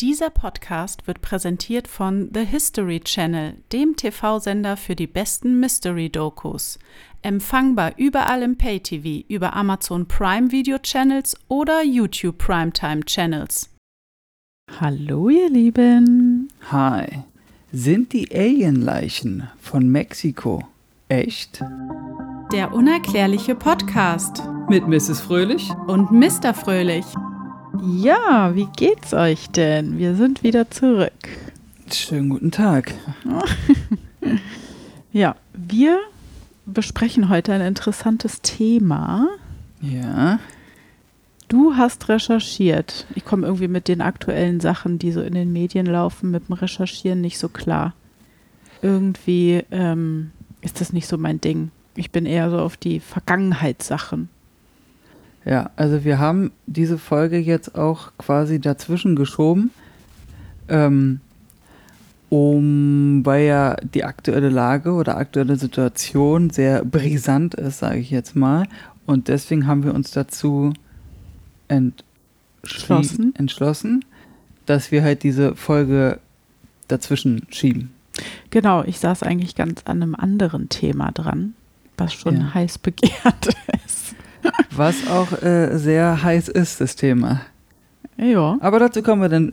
[0.00, 6.78] Dieser Podcast wird präsentiert von The History Channel, dem TV-Sender für die besten Mystery-Dokus.
[7.22, 13.70] Empfangbar überall im Pay-TV, über Amazon Prime Video Channels oder YouTube Primetime Channels.
[14.80, 16.48] Hallo, ihr Lieben.
[16.70, 17.24] Hi.
[17.72, 20.62] Sind die Alienleichen von Mexiko
[21.08, 21.60] echt?
[22.52, 25.20] Der unerklärliche Podcast Mit Mrs.
[25.20, 25.68] Fröhlich?
[25.88, 26.54] und Mr.
[26.54, 27.04] Fröhlich.
[27.82, 29.98] Ja, wie geht's euch denn?
[29.98, 31.28] Wir sind wieder zurück.
[31.92, 32.94] Schönen guten Tag.
[35.10, 35.98] Ja, wir
[36.66, 39.26] besprechen heute ein interessantes Thema.
[39.80, 40.38] Ja.
[41.48, 43.06] Du hast recherchiert.
[43.14, 46.52] Ich komme irgendwie mit den aktuellen Sachen, die so in den Medien laufen, mit dem
[46.52, 47.94] Recherchieren nicht so klar.
[48.82, 51.70] Irgendwie ähm, ist das nicht so mein Ding.
[51.96, 54.28] Ich bin eher so auf die Vergangenheitssachen.
[55.44, 59.70] Ja, also wir haben diese Folge jetzt auch quasi dazwischen geschoben,
[60.68, 61.20] ähm,
[62.28, 68.36] um, weil ja die aktuelle Lage oder aktuelle Situation sehr brisant ist, sage ich jetzt
[68.36, 68.66] mal.
[69.06, 70.74] Und deswegen haben wir uns dazu
[71.68, 72.04] entschlossen,
[72.64, 73.34] Schlossen.
[73.36, 74.04] entschlossen
[74.66, 76.20] dass wir halt diese Folge
[76.88, 77.90] dazwischen schieben.
[78.50, 81.54] Genau, ich saß eigentlich ganz an einem anderen Thema dran,
[81.96, 82.52] was schon Ja.
[82.54, 83.46] heiß begehrt
[83.86, 84.14] ist.
[84.70, 87.40] Was auch äh, sehr heiß ist, das Thema.
[88.16, 88.58] Ja.
[88.60, 89.52] Aber dazu kommen wir dann,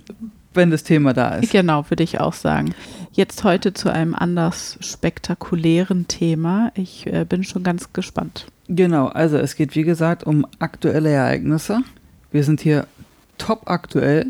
[0.53, 1.51] wenn das Thema da ist.
[1.51, 2.73] Genau, würde ich auch sagen.
[3.11, 6.71] Jetzt heute zu einem anders spektakulären Thema.
[6.75, 8.47] Ich äh, bin schon ganz gespannt.
[8.67, 11.81] Genau, also es geht wie gesagt um aktuelle Ereignisse.
[12.31, 12.87] Wir sind hier
[13.37, 14.29] top aktuell.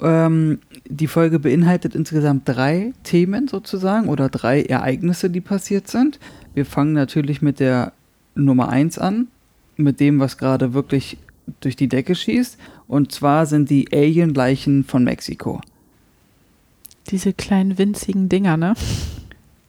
[0.00, 6.18] Ähm, die Folge beinhaltet insgesamt drei Themen sozusagen oder drei Ereignisse, die passiert sind.
[6.52, 7.92] Wir fangen natürlich mit der
[8.34, 9.28] Nummer eins an,
[9.76, 11.18] mit dem, was gerade wirklich
[11.60, 12.58] durch die Decke schießt.
[12.86, 15.60] Und zwar sind die Alien-Leichen von Mexiko.
[17.08, 18.74] Diese kleinen winzigen Dinger, ne?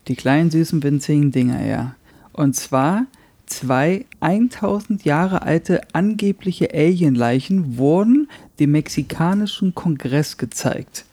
[0.08, 1.96] Die kleinen, süßen, winzigen Dinger, ja.
[2.32, 3.08] Und zwar
[3.46, 8.30] zwei 1000 Jahre alte angebliche Alienleichen wurden
[8.60, 11.06] dem mexikanischen Kongress gezeigt.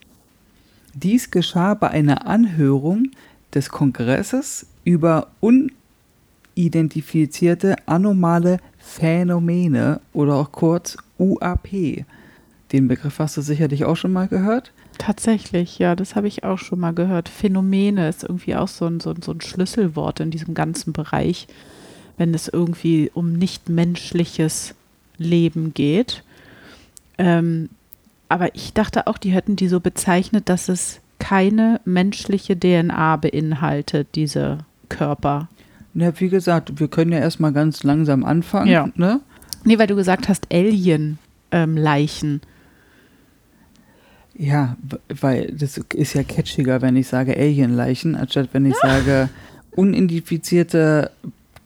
[0.94, 3.10] Dies geschah bei einer Anhörung
[3.54, 12.04] des Kongresses über unidentifizierte anomale Phänomene oder auch kurz UAP.
[12.72, 14.72] Den Begriff hast du sicherlich auch schon mal gehört.
[14.98, 17.28] Tatsächlich, ja, das habe ich auch schon mal gehört.
[17.28, 21.46] Phänomene ist irgendwie auch so ein, so, ein, so ein Schlüsselwort in diesem ganzen Bereich,
[22.18, 24.74] wenn es irgendwie um nichtmenschliches
[25.16, 26.22] Leben geht.
[27.18, 27.70] Ähm,
[28.28, 34.08] aber ich dachte auch, die hätten die so bezeichnet, dass es keine menschliche DNA beinhaltet,
[34.14, 35.48] diese Körper.
[35.94, 38.70] Ja, wie gesagt, wir können ja erstmal ganz langsam anfangen.
[38.70, 38.88] Ja.
[38.94, 39.20] Ne?
[39.64, 42.40] Nee, weil du gesagt hast, Alien-Leichen.
[44.34, 49.28] Ja, w- weil das ist ja catchiger, wenn ich sage Alienleichen, anstatt wenn ich sage
[49.72, 51.10] unidentifizierte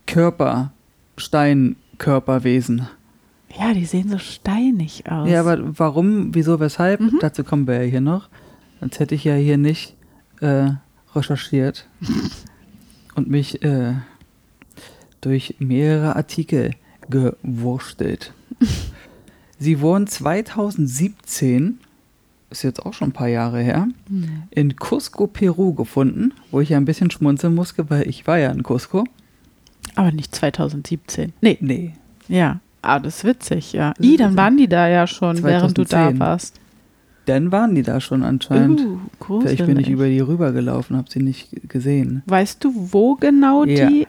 [0.06, 0.72] Körper,
[1.16, 2.88] Steinkörperwesen.
[3.58, 5.28] ja, die sehen so steinig aus.
[5.28, 7.00] Ja, aber warum, wieso, weshalb?
[7.00, 7.18] Mhm.
[7.20, 8.28] Dazu kommen wir ja hier noch.
[8.80, 9.94] Sonst hätte ich ja hier nicht
[10.40, 10.70] äh,
[11.14, 11.86] recherchiert
[13.14, 13.94] und mich äh,
[15.26, 16.70] durch mehrere Artikel
[17.10, 18.32] gewurstelt.
[19.58, 21.78] Sie wurden 2017,
[22.50, 24.42] ist jetzt auch schon ein paar Jahre her, Hm.
[24.50, 28.50] in Cusco, Peru gefunden, wo ich ja ein bisschen schmunzeln musste, weil ich war ja
[28.50, 29.04] in Cusco.
[29.96, 31.32] Aber nicht 2017.
[31.40, 31.92] Nee, Nee,
[32.28, 32.60] ja.
[32.82, 33.94] Ah, das ist witzig, ja.
[33.96, 34.36] Das I, dann witzig.
[34.38, 36.20] waren die da ja schon, während du da 2010.
[36.20, 36.60] warst.
[37.24, 38.80] dann waren die da schon anscheinend.
[38.80, 39.56] Uh, gruselig.
[39.56, 42.22] Vielleicht bin ich über die rübergelaufen, habe sie nicht gesehen.
[42.26, 43.88] Weißt du, wo genau Ja.
[43.90, 44.06] die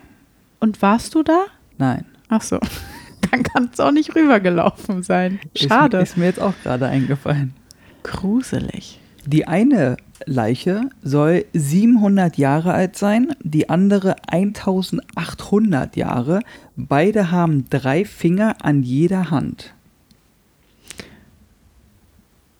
[0.60, 1.46] und warst du da?
[1.78, 2.04] Nein.
[2.28, 2.58] Ach so.
[3.30, 5.40] Dann kann es auch nicht rübergelaufen sein.
[5.54, 5.98] Ist, Schade.
[5.98, 7.54] ist mir jetzt auch gerade eingefallen.
[8.02, 9.00] gruselig.
[9.26, 16.40] Die eine Leiche soll 700 Jahre alt sein, die andere 1800 Jahre.
[16.76, 19.74] Beide haben drei Finger an jeder Hand.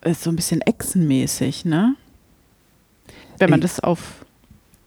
[0.03, 1.94] Ist so ein bisschen echsenmäßig, ne?
[3.39, 3.62] Wenn man Ey.
[3.62, 4.24] das auf.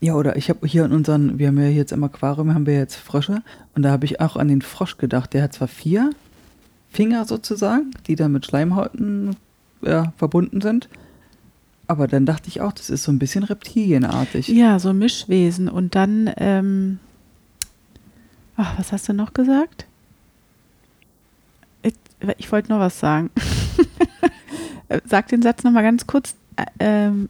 [0.03, 2.73] Ja, oder ich habe hier in unseren, wir haben ja jetzt im Aquarium, haben wir
[2.75, 3.43] jetzt Frösche
[3.75, 5.33] und da habe ich auch an den Frosch gedacht.
[5.33, 6.09] Der hat zwar vier
[6.91, 9.35] Finger sozusagen, die dann mit Schleimhäuten
[9.83, 10.89] ja, verbunden sind,
[11.87, 14.47] aber dann dachte ich auch, das ist so ein bisschen reptilienartig.
[14.47, 15.69] Ja, so Mischwesen.
[15.69, 16.99] Und dann, ähm,
[18.57, 19.85] ach, was hast du noch gesagt?
[21.83, 21.93] Ich,
[22.37, 23.29] ich wollte noch was sagen.
[25.05, 26.33] Sag den Satz nochmal ganz kurz.
[26.57, 27.29] Ä- Ähm,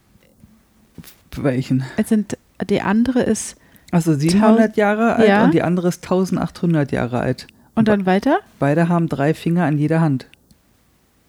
[1.35, 1.83] Welchen?
[1.97, 2.37] es sind,
[2.69, 3.55] die andere ist,
[3.91, 5.43] Also 700 Jahre alt Ja.
[5.45, 7.47] und die andere ist 1800 Jahre alt.
[7.75, 8.39] und dann weiter?
[8.59, 10.27] Beide haben drei Finger an jeder Hand.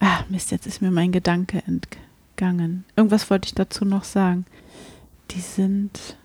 [0.01, 1.87] Ah, Mist, jetzt ist mir mein Gedanke ent,
[2.37, 2.85] gegangen.
[2.97, 4.45] Irgendwas wollte ich dazu noch sagen.
[5.31, 6.17] Die sind.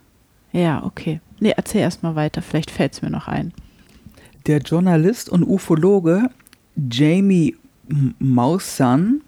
[0.52, 1.22] Ja, okay.
[1.40, 3.54] Nee, erzähl erst mal weiter, vielleicht fällt es mir noch ein.
[4.48, 6.30] Der Journalist und Ufologe
[6.92, 7.56] Jamie
[8.20, 9.22] Maussan,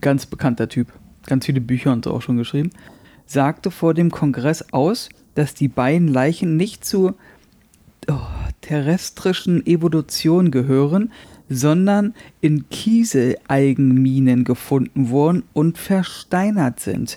[0.00, 0.88] ganz bekannter Typ,
[1.26, 2.70] ganz viele Bücher und so auch schon geschrieben,
[3.26, 7.14] sagte vor dem Kongress aus, dass die beiden Leichen nicht zur
[8.08, 8.18] oh,
[8.60, 11.12] terrestrischen Evolution gehören,
[11.48, 17.16] sondern in Kieseleigenminen gefunden wurden und versteinert sind.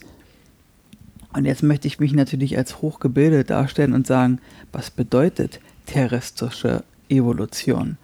[1.33, 4.39] Und jetzt möchte ich mich natürlich als hochgebildet darstellen und sagen,
[4.71, 7.97] was bedeutet terrestrische Evolution?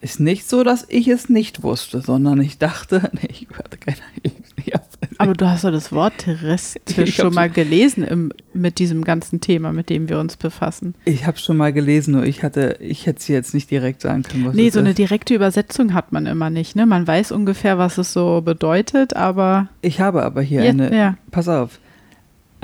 [0.00, 3.98] Ist nicht so, dass ich es nicht wusste, sondern ich dachte, nee, ich hatte keine
[3.98, 4.43] hab-
[5.24, 9.72] Aber du hast doch das Wort terrestrisch schon mal gelesen im, mit diesem ganzen Thema,
[9.72, 10.94] mit dem wir uns befassen.
[11.04, 14.22] Ich habe schon mal gelesen, nur ich hatte, ich hätte es jetzt nicht direkt sagen
[14.22, 14.98] können, was Nee, so eine ist.
[14.98, 16.76] direkte Übersetzung hat man immer nicht.
[16.76, 16.86] Ne?
[16.86, 20.96] Man weiß ungefähr, was es so bedeutet, aber Ich habe aber hier Ja, eine.
[20.96, 21.14] ja.
[21.30, 21.78] Pass auf.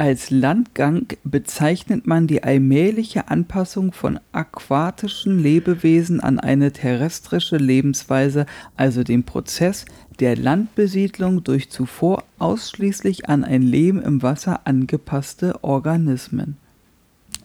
[0.01, 8.47] Als Landgang bezeichnet man die allmähliche Anpassung von aquatischen Lebewesen an eine terrestrische Lebensweise,
[8.79, 9.85] also den Prozess
[10.19, 16.57] der Landbesiedlung durch zuvor ausschließlich an ein Leben im Wasser angepasste Organismen.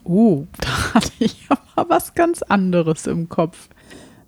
[0.05, 3.67] oh, da hatte ich aber was ganz anderes im Kopf.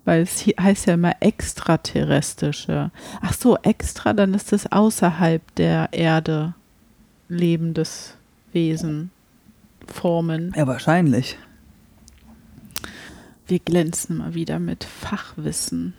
[0.03, 2.91] Weil es heißt ja immer extraterrestrische.
[3.21, 6.55] Ach so, extra, dann ist es außerhalb der Erde
[7.29, 8.16] lebendes
[8.57, 9.11] Wesen,
[9.85, 10.51] Formen.
[10.55, 11.37] Ja, wahrscheinlich.
[13.47, 15.93] Wir glänzen mal wieder mit Fachwissen.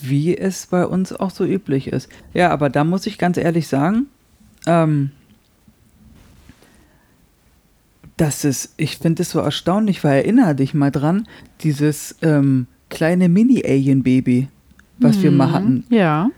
[0.00, 2.08] Wie es bei uns auch so üblich ist.
[2.32, 4.06] Ja, aber da muss ich ganz ehrlich sagen,
[4.66, 5.10] ähm,
[8.16, 11.28] das ist, ich finde es so erstaunlich, weil erinnere dich mal dran,
[11.60, 14.48] dieses ähm, kleine Mini-Alien-Baby,
[14.98, 15.52] was wir mal Mhm.
[15.52, 15.84] hatten.
[15.90, 16.30] Ja,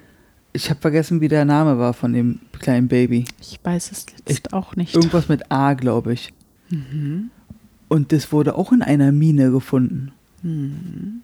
[0.52, 3.25] Ich habe vergessen, wie der Name war von dem kleinen Baby.
[3.40, 4.94] ich weiß es jetzt auch nicht.
[4.94, 6.32] Irgendwas mit A, glaube ich.
[6.69, 7.31] Mhm.
[7.88, 10.12] Und das wurde auch in einer Mine gefunden.
[10.43, 11.22] Mhm.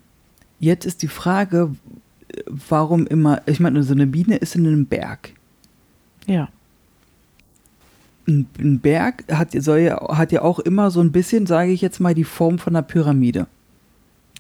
[0.61, 1.75] Jetzt ist die Frage,
[2.47, 5.33] warum immer, ich meine, so eine Mine ist in einem Berg.
[6.27, 6.49] Ja.
[8.27, 11.81] ein, ein Berg hat, soll ja, hat ja auch immer so ein bisschen, sage ich
[11.81, 13.47] jetzt mal, die Form von einer Pyramide.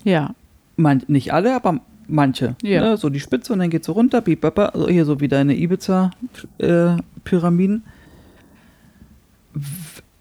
[0.04, 0.34] Ja.
[0.76, 2.56] Man, nicht alle, aber manche.
[2.62, 2.82] Ja.
[2.82, 2.96] Ne?
[2.96, 7.84] So die Spitze und dann geht so runter, bibaba, also hier so wie deine Ibiza-Pyramiden.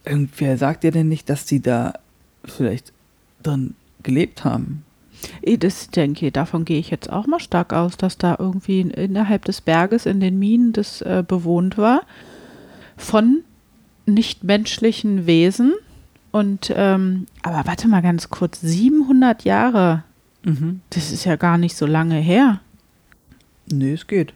[0.05, 1.93] Irgendwer sagt ja denn nicht, dass die da
[2.45, 2.93] vielleicht
[3.43, 4.83] drin gelebt haben?
[5.59, 8.91] Das denke ich, davon gehe ich jetzt auch mal stark aus, dass da irgendwie in-
[8.91, 12.01] innerhalb des Berges in den Minen das äh, bewohnt war
[12.95, 13.39] von
[14.05, 15.73] nichtmenschlichen Wesen.
[16.31, 20.03] Und, ähm, aber warte mal ganz kurz, 700 Jahre,
[20.47, 20.79] Mhm.
[20.91, 22.61] das ist ja gar nicht so lange her.
[23.69, 24.33] Nee, es geht.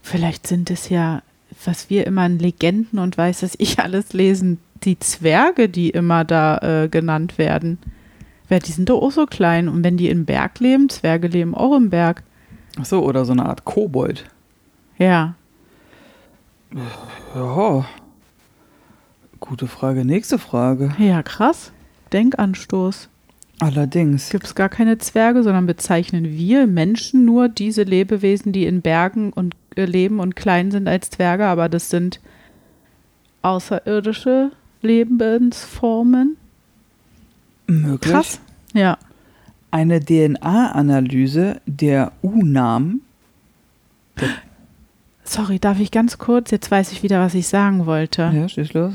[0.00, 1.22] Vielleicht sind es ja,
[1.64, 6.24] was wir immer in Legenden und weiß dass ich alles lesen, die Zwerge, die immer
[6.24, 7.78] da äh, genannt werden.
[8.48, 9.68] Weil die sind doch auch so klein.
[9.68, 12.22] Und wenn die im Berg leben, Zwerge leben auch im Berg.
[12.80, 14.24] Ach so, oder so eine Art Kobold.
[14.98, 15.34] Ja.
[17.34, 17.86] Ja.
[19.40, 20.04] Gute Frage.
[20.04, 20.94] Nächste Frage.
[20.98, 21.72] Ja, krass.
[22.12, 23.08] Denkanstoß.
[23.60, 24.30] Allerdings.
[24.30, 29.32] Gibt es gar keine Zwerge, sondern bezeichnen wir Menschen nur diese Lebewesen, die in Bergen
[29.32, 32.20] und äh, leben und klein sind als Zwerge, aber das sind
[33.42, 34.50] außerirdische
[34.82, 36.36] Lebensformen.
[37.66, 38.12] Möglich.
[38.12, 38.40] Krass.
[38.72, 38.98] Ja.
[39.70, 43.00] Eine DNA-Analyse der UNAM.
[45.24, 46.50] Sorry, darf ich ganz kurz?
[46.50, 48.30] Jetzt weiß ich wieder, was ich sagen wollte.
[48.34, 48.94] Ja, schieß los.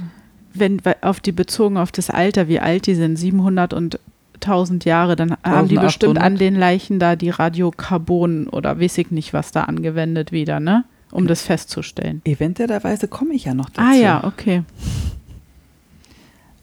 [0.53, 3.99] Wenn auf die bezogen auf das Alter, wie alt die sind, 700 und
[4.41, 5.85] 1000 Jahre, dann haben die 1800.
[5.85, 10.59] bestimmt an den Leichen da die Radiokarbon oder weiß ich nicht, was da angewendet wieder,
[10.59, 10.85] ne?
[11.11, 12.21] Um das festzustellen.
[12.25, 13.87] Eventuellerweise komme ich ja noch dazu.
[13.87, 14.63] Ah ja, okay.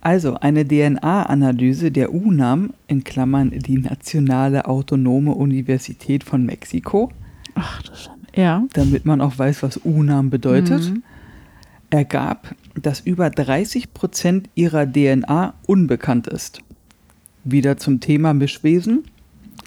[0.00, 7.10] Also eine DNA-Analyse der UNAM, in Klammern die Nationale Autonome Universität von Mexiko,
[7.56, 8.26] Ach du Schande.
[8.36, 8.62] Ja.
[8.74, 11.02] damit man auch weiß, was UNAM bedeutet, Mhm.
[11.90, 16.60] ergab, dass über 30 Prozent ihrer DNA unbekannt ist.
[17.48, 19.04] Wieder zum Thema Mischwesen,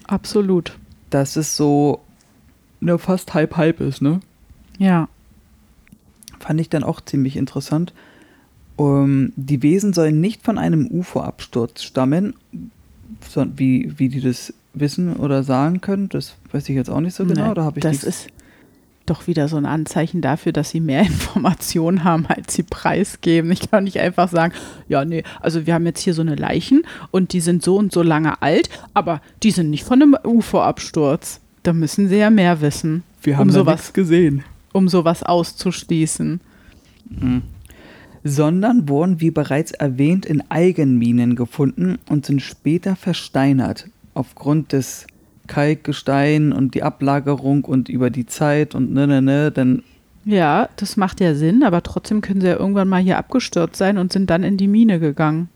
[0.06, 0.78] Absolut.
[1.10, 2.02] dass es so
[2.82, 4.20] ne, fast halb-halb ist, ne?
[4.78, 5.08] Ja.
[6.40, 7.94] Fand ich dann auch ziemlich interessant.
[8.78, 12.34] Ähm, die Wesen sollen nicht von einem UFO-Absturz stammen,
[13.56, 16.10] wie, wie die das wissen oder sagen können.
[16.10, 17.50] Das weiß ich jetzt auch nicht so genau.
[17.50, 18.28] Nee, da habe ich das nichts- ist
[19.10, 23.52] doch wieder so ein Anzeichen dafür, dass sie mehr Informationen haben, als sie preisgeben.
[23.52, 24.54] Ich kann nicht einfach sagen,
[24.88, 27.92] ja, nee, also wir haben jetzt hier so eine Leichen und die sind so und
[27.92, 31.40] so lange alt, aber die sind nicht von einem UFO-Absturz.
[31.64, 33.04] Da müssen sie ja mehr wissen.
[33.22, 34.44] Wir um haben da sowas- gesehen.
[34.74, 36.40] um sowas auszuschließen.
[38.24, 43.88] sondern wurden, wie bereits erwähnt, in Eigenminen gefunden und sind später versteinert.
[44.14, 45.08] Aufgrund des
[45.50, 49.84] Kalkgestein und die Ablagerung und über die Zeit und ne, ne, ne, dann,
[50.24, 53.98] Ja, das macht ja Sinn, aber trotzdem können sie ja irgendwann mal hier abgestürzt sein
[53.98, 55.50] und sind dann in die Mine gegangen.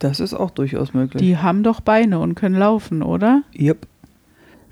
[0.00, 1.22] das ist auch durchaus möglich.
[1.22, 3.42] Die haben doch Beine und können laufen, oder?
[3.58, 3.86] Yep.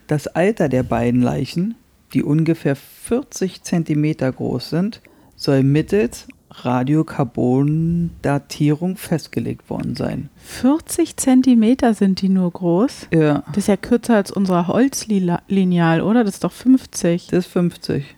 [0.06, 1.76] Das Alter der beiden Leichen,
[2.12, 5.00] die ungefähr 40 Zentimeter groß sind,
[5.36, 6.28] soll mittels
[6.62, 10.28] Radiokarbondatierung festgelegt worden sein.
[10.44, 13.08] 40 Zentimeter sind die nur groß.
[13.12, 16.24] Ja, Das ist ja kürzer als unser Holzlineal, oder?
[16.24, 17.26] Das ist doch 50.
[17.28, 18.16] das ist 50.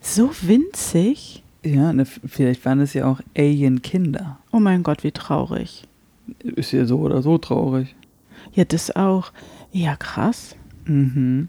[0.00, 1.42] So winzig?
[1.64, 4.38] Ja, ne, vielleicht waren es ja auch Alien-Kinder.
[4.52, 5.84] Oh mein Gott, wie traurig.
[6.40, 7.94] Ist ja so oder so traurig.
[8.52, 9.32] Ja, das auch.
[9.70, 10.56] Ja, krass.
[10.86, 11.48] Mhm.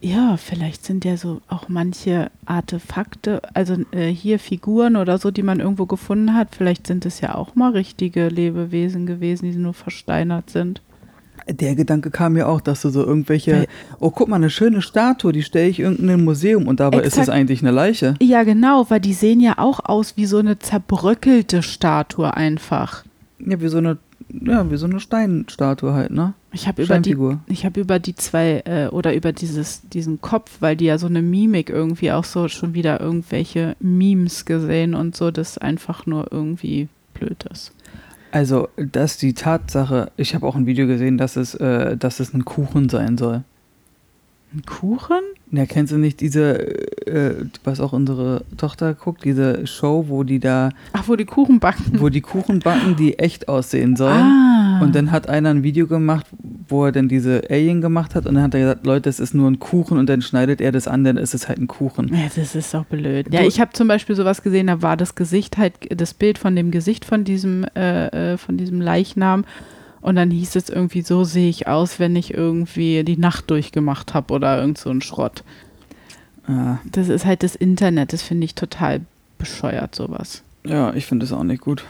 [0.00, 5.42] Ja, vielleicht sind ja so auch manche Artefakte, also äh, hier Figuren oder so, die
[5.42, 6.54] man irgendwo gefunden hat.
[6.54, 10.82] Vielleicht sind es ja auch mal richtige Lebewesen gewesen, die nur versteinert sind.
[11.48, 13.66] Der Gedanke kam mir auch, dass du so irgendwelche, Weil-
[13.98, 17.20] oh guck mal, eine schöne Statue, die stelle ich irgendein Museum und dabei ist es
[17.20, 17.30] Exakt.
[17.30, 18.14] eigentlich eine Leiche.
[18.20, 23.04] Ja, genau, weil die sehen ja auch aus wie so eine zerbröckelte Statue einfach.
[23.44, 23.98] Ja, wie so eine,
[24.30, 26.34] ja, wie so eine Steinstatue halt, ne?
[26.52, 27.16] Ich habe über die.
[27.46, 31.06] Ich habe über die zwei äh, oder über dieses, diesen Kopf, weil die ja so
[31.06, 36.30] eine Mimik irgendwie auch so schon wieder irgendwelche Memes gesehen und so, das einfach nur
[36.30, 37.72] irgendwie blöd ist.
[38.30, 42.34] Also, dass die Tatsache, ich habe auch ein Video gesehen, dass es, äh, dass es
[42.34, 43.42] ein Kuchen sein soll.
[44.52, 45.20] Ein Kuchen?
[45.50, 50.40] Ja, kennst du nicht diese, äh, was auch unsere Tochter guckt, diese Show, wo die
[50.40, 52.00] da, Ach, wo die Kuchen backen.
[52.00, 54.22] wo die Kuchen backen, die echt aussehen sollen?
[54.22, 54.80] Ah.
[54.82, 56.26] Und dann hat einer ein Video gemacht,
[56.68, 59.34] wo er dann diese Alien gemacht hat und dann hat er gesagt, Leute, es ist
[59.34, 62.14] nur ein Kuchen und dann schneidet er das an, dann ist es halt ein Kuchen.
[62.14, 63.32] Ja, das ist doch blöd.
[63.32, 66.54] Ja, ich habe zum Beispiel sowas gesehen, da war das Gesicht halt, das Bild von
[66.54, 69.44] dem Gesicht von diesem, äh, äh, von diesem Leichnam.
[70.00, 74.14] Und dann hieß es irgendwie, so sehe ich aus, wenn ich irgendwie die Nacht durchgemacht
[74.14, 75.42] habe oder irgend so ein Schrott.
[76.46, 79.00] Ah, Das ist halt das Internet, das finde ich total
[79.38, 80.42] bescheuert, sowas.
[80.64, 81.84] ja, ich finde es auch nicht gut.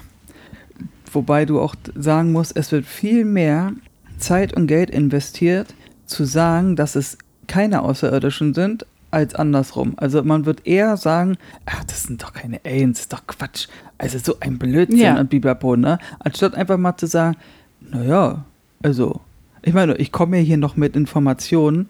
[1.12, 3.72] Wobei du auch sagen musst, es wird viel mehr
[4.18, 5.68] Zeit und Geld investiert,
[6.06, 9.94] zu sagen, dass es keine Außerirdischen sind, als andersrum.
[9.96, 13.68] Also man wird eher sagen, ach, das sind doch keine Aliens, das ist doch Quatsch.
[13.96, 15.18] Also so ein Blödsinn Ja.
[15.18, 15.98] und Biblabo, ne?
[16.18, 17.36] Anstatt einfach mal zu sagen,
[17.80, 18.44] naja,
[18.82, 19.20] also,
[19.62, 21.88] ich meine, ich komme ja hier noch mit Informationen,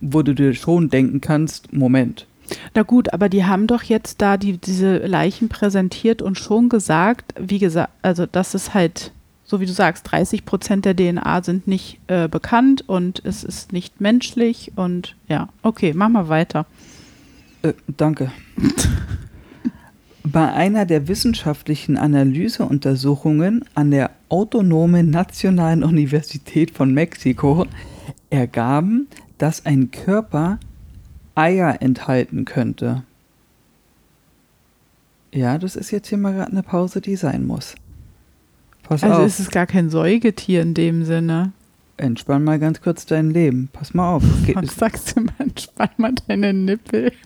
[0.00, 2.26] wo du dir schon denken kannst, Moment.
[2.74, 7.34] Na gut, aber die haben doch jetzt da die, diese Leichen präsentiert und schon gesagt,
[7.38, 9.12] wie gesagt, also das ist halt,
[9.44, 13.72] so wie du sagst, 30 Prozent der DNA sind nicht äh, bekannt und es ist
[13.72, 16.66] nicht menschlich und ja, okay, mach mal weiter.
[17.62, 18.32] Äh, danke.
[20.22, 27.66] Bei einer der wissenschaftlichen Analyseuntersuchungen an der Autonomen Nationalen Universität von Mexiko
[28.28, 29.08] ergaben,
[29.38, 30.58] dass ein Körper
[31.34, 33.02] Eier enthalten könnte.
[35.32, 37.74] Ja, das ist jetzt hier mal gerade eine Pause, die sein muss.
[38.82, 41.52] Pass Also auf, ist es gar kein Säugetier in dem Sinne.
[41.96, 43.68] entspann mal ganz kurz dein Leben.
[43.72, 44.24] Pass mal auf.
[44.54, 47.12] Was sagst du, man, spann mal deine Nippel.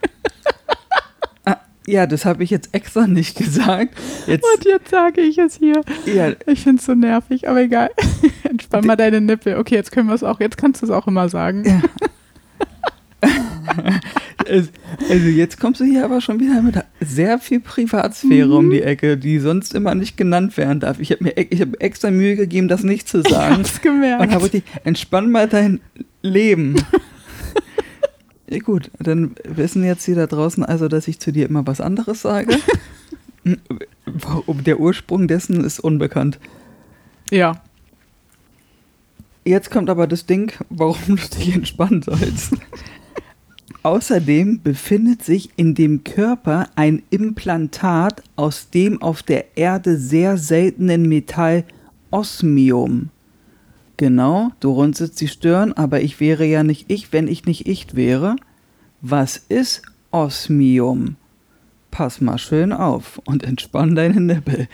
[1.86, 3.94] ja, das habe ich jetzt extra nicht gesagt.
[4.26, 5.82] Jetzt, Und jetzt sage ich es hier.
[6.06, 7.90] ja, Ich finde es so nervig, aber egal.
[8.44, 9.56] Entspann mal deine Nippel.
[9.58, 11.64] Okay, jetzt können wir es auch, jetzt kannst du es auch immer sagen.
[11.66, 11.82] Ja.
[14.46, 19.16] Also jetzt kommst du hier aber schon wieder mit sehr viel Privatsphäre um die Ecke,
[19.16, 21.00] die sonst immer nicht genannt werden darf.
[21.00, 23.56] Ich habe mir ich hab extra Mühe gegeben, das nicht zu Ich sagen.
[23.56, 24.22] hab's gemerkt.
[24.22, 25.80] Und habe die, entspann mal dein
[26.22, 26.76] Leben.
[28.48, 31.80] ja, gut, dann wissen jetzt die da draußen also, dass ich zu dir immer was
[31.80, 32.56] anderes sage.
[34.06, 36.38] Warum- Der Ursprung dessen ist unbekannt.
[37.30, 37.60] ja.
[39.46, 42.54] Jetzt kommt aber das Ding, warum du dich entspannen sollst.
[43.82, 51.06] Außerdem befindet sich in dem Körper ein Implantat aus dem auf der Erde sehr seltenen
[51.10, 51.64] Metall
[52.10, 53.10] Osmium.
[53.96, 57.94] Genau, du runzelst die Stirn, aber ich wäre ja nicht ich, wenn ich nicht ich
[57.94, 58.34] wäre.
[59.00, 61.16] Was ist Osmium?
[61.90, 64.68] Pass mal schön auf und entspann deine Nippel.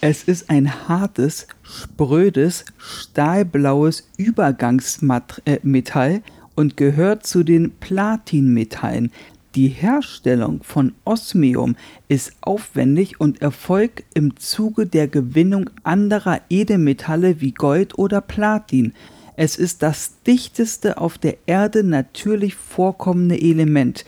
[0.00, 6.22] Es ist ein hartes, sprödes, stahlblaues Übergangsmetall
[6.54, 9.10] und gehört zu den Platinmetallen.
[9.54, 11.76] Die Herstellung von Osmium
[12.08, 18.94] ist aufwendig und erfolgt im Zuge der Gewinnung anderer Edelmetalle wie Gold oder Platin.
[19.36, 24.04] Es ist das dichteste auf der Erde natürlich vorkommende Element.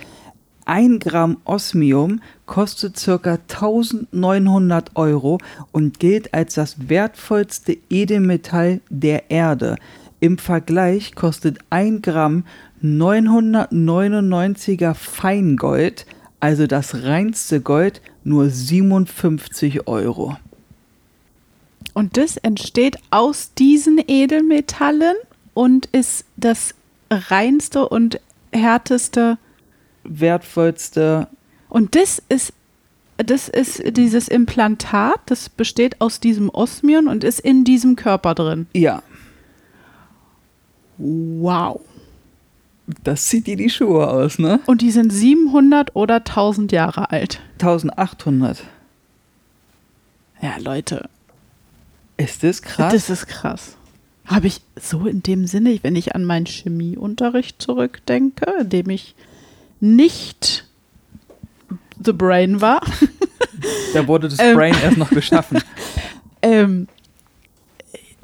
[0.65, 3.39] ein Gramm Osmium kostet ca.
[3.49, 5.39] 1900 Euro
[5.71, 9.77] und gilt als das wertvollste Edelmetall der Erde.
[10.19, 12.45] Im Vergleich kostet ein Gramm
[12.83, 16.07] 999er Feingold,
[16.41, 20.37] also das reinste Gold, nur 57 Euro.
[21.95, 25.17] Und das entsteht aus diesen Edelmetallen
[25.55, 26.75] und ist das
[27.11, 28.21] reinste und
[28.53, 29.39] härteste
[30.05, 31.29] Wertvollste.
[31.69, 32.53] Und das ist,
[33.17, 38.67] das ist dieses Implantat, das besteht aus diesem Osmium und ist in diesem Körper drin.
[38.75, 39.03] Ja,
[40.99, 41.81] Wow.
[43.03, 44.61] Das zieht dir die Schuhe aus, ne?
[44.67, 47.41] Und die sind 700 oder 1000 Jahre alt.
[47.55, 48.63] 1800.
[50.43, 51.09] Ja, Leute,
[52.17, 52.93] Ist das krass?
[52.93, 53.77] das ist krass.
[54.27, 59.15] Habe ich so in dem Sinne, wenn ich an meinen Chemieunterricht zurückdenke, in dem ich
[59.81, 60.65] nicht
[62.03, 62.81] the brain war,
[63.95, 64.57] da wurde das Ähm.
[64.57, 65.59] Brain erst noch geschaffen.
[66.43, 66.89] ähm,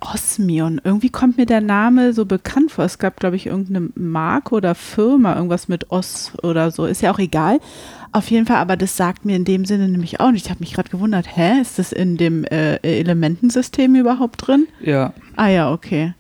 [0.02, 2.84] Osmion, irgendwie kommt mir der Name so bekannt vor.
[2.84, 6.86] Es gab, glaube ich, irgendeine Marke oder Firma, irgendwas mit Os oder so.
[6.86, 7.60] Ist ja auch egal.
[8.10, 10.46] Auf jeden Fall, aber das sagt mir in dem Sinne nämlich auch nicht.
[10.46, 14.66] Ich habe mich gerade gewundert, hä, ist das in dem äh, Elementensystem überhaupt drin?
[14.80, 15.14] Ja.
[15.36, 16.12] Ah ja, okay.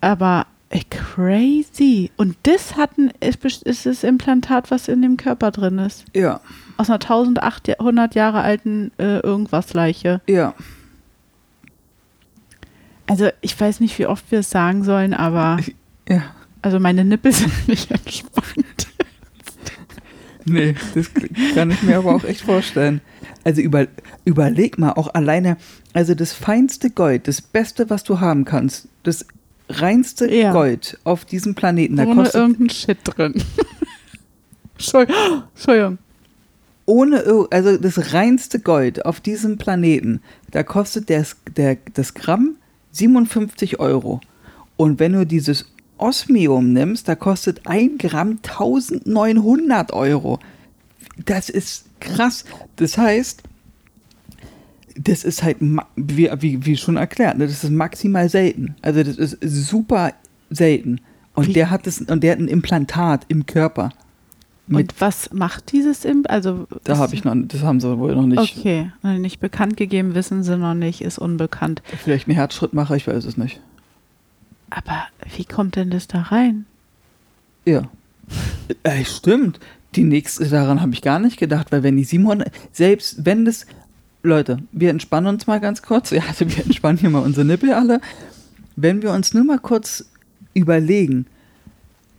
[0.00, 2.10] Aber äh, crazy.
[2.16, 6.04] Und das hat ein, ist, ist das Implantat, was in dem Körper drin ist.
[6.14, 6.40] Ja.
[6.76, 10.20] Aus einer 1800 Jahre alten äh, irgendwas Leiche.
[10.26, 10.54] Ja.
[13.12, 15.58] Also ich weiß nicht, wie oft wir es sagen sollen, aber
[16.08, 16.22] Ja.
[16.62, 18.88] also meine Nippel sind nicht entspannt.
[20.46, 21.10] Nee, das
[21.54, 23.02] kann ich mir aber auch echt vorstellen.
[23.44, 23.86] Also über,
[24.24, 25.58] überleg mal, auch alleine,
[25.92, 29.26] also das feinste Gold, das Beste, was du haben kannst, das
[29.68, 30.52] reinste Ja.
[30.52, 33.34] Gold auf diesem Planeten, da Ohne kostet irgendein Shit drin.
[34.78, 35.98] Entschuldigung.
[36.86, 42.56] Ohne, also das reinste Gold auf diesem Planeten, da kostet der, der, das Gramm
[42.92, 44.20] 57 Euro.
[44.76, 45.66] Und wenn du dieses
[45.98, 50.38] Osmium nimmst, da kostet ein Gramm 1900 Euro.
[51.24, 52.44] Das ist krass.
[52.76, 53.42] Das heißt,
[54.96, 55.58] das ist halt,
[55.96, 58.74] wie, wie, wie schon erklärt, ne, das ist maximal selten.
[58.82, 60.12] Also das ist super
[60.50, 61.00] selten.
[61.34, 63.90] Und der hat das, und der hat ein Implantat im Körper.
[64.68, 66.30] Mit, Und was macht dieses Imp?
[66.30, 68.56] Also da habe ich noch, das haben sie wohl noch nicht.
[68.58, 71.82] Okay, nicht bekannt gegeben, wissen sie noch nicht, ist unbekannt.
[72.02, 73.60] Vielleicht ein Herzschrittmacher, ich weiß es nicht.
[74.70, 75.04] Aber
[75.36, 76.66] wie kommt denn das da rein?
[77.64, 77.82] Ja.
[78.84, 79.60] Äh, stimmt.
[79.96, 83.66] Die nächste, daran habe ich gar nicht gedacht, weil wenn die 700, selbst wenn das,
[84.22, 86.10] Leute, wir entspannen uns mal ganz kurz.
[86.12, 88.00] Ja, also wir entspannen hier mal unsere Nippel alle.
[88.76, 90.06] Wenn wir uns nur mal kurz
[90.54, 91.26] überlegen,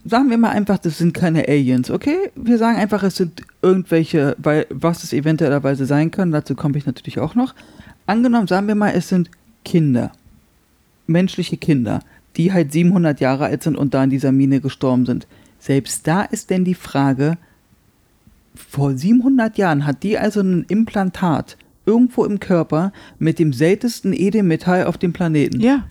[0.05, 2.31] sagen wir mal einfach, das sind keine Aliens, okay?
[2.35, 6.85] Wir sagen einfach, es sind irgendwelche, weil was es eventuellerweise sein kann, dazu komme ich
[6.85, 7.55] natürlich auch noch.
[8.05, 9.29] Angenommen, sagen wir mal, es sind
[9.63, 10.11] Kinder,
[11.07, 12.01] menschliche Kinder,
[12.35, 15.27] die halt 700 Jahre alt sind und da in dieser Mine gestorben sind.
[15.59, 17.37] Selbst da ist denn die Frage,
[18.55, 24.85] vor 700 Jahren hat die also ein Implantat irgendwo im Körper mit dem seltensten Edelmetall
[24.85, 25.59] auf dem Planeten.
[25.59, 25.85] Ja,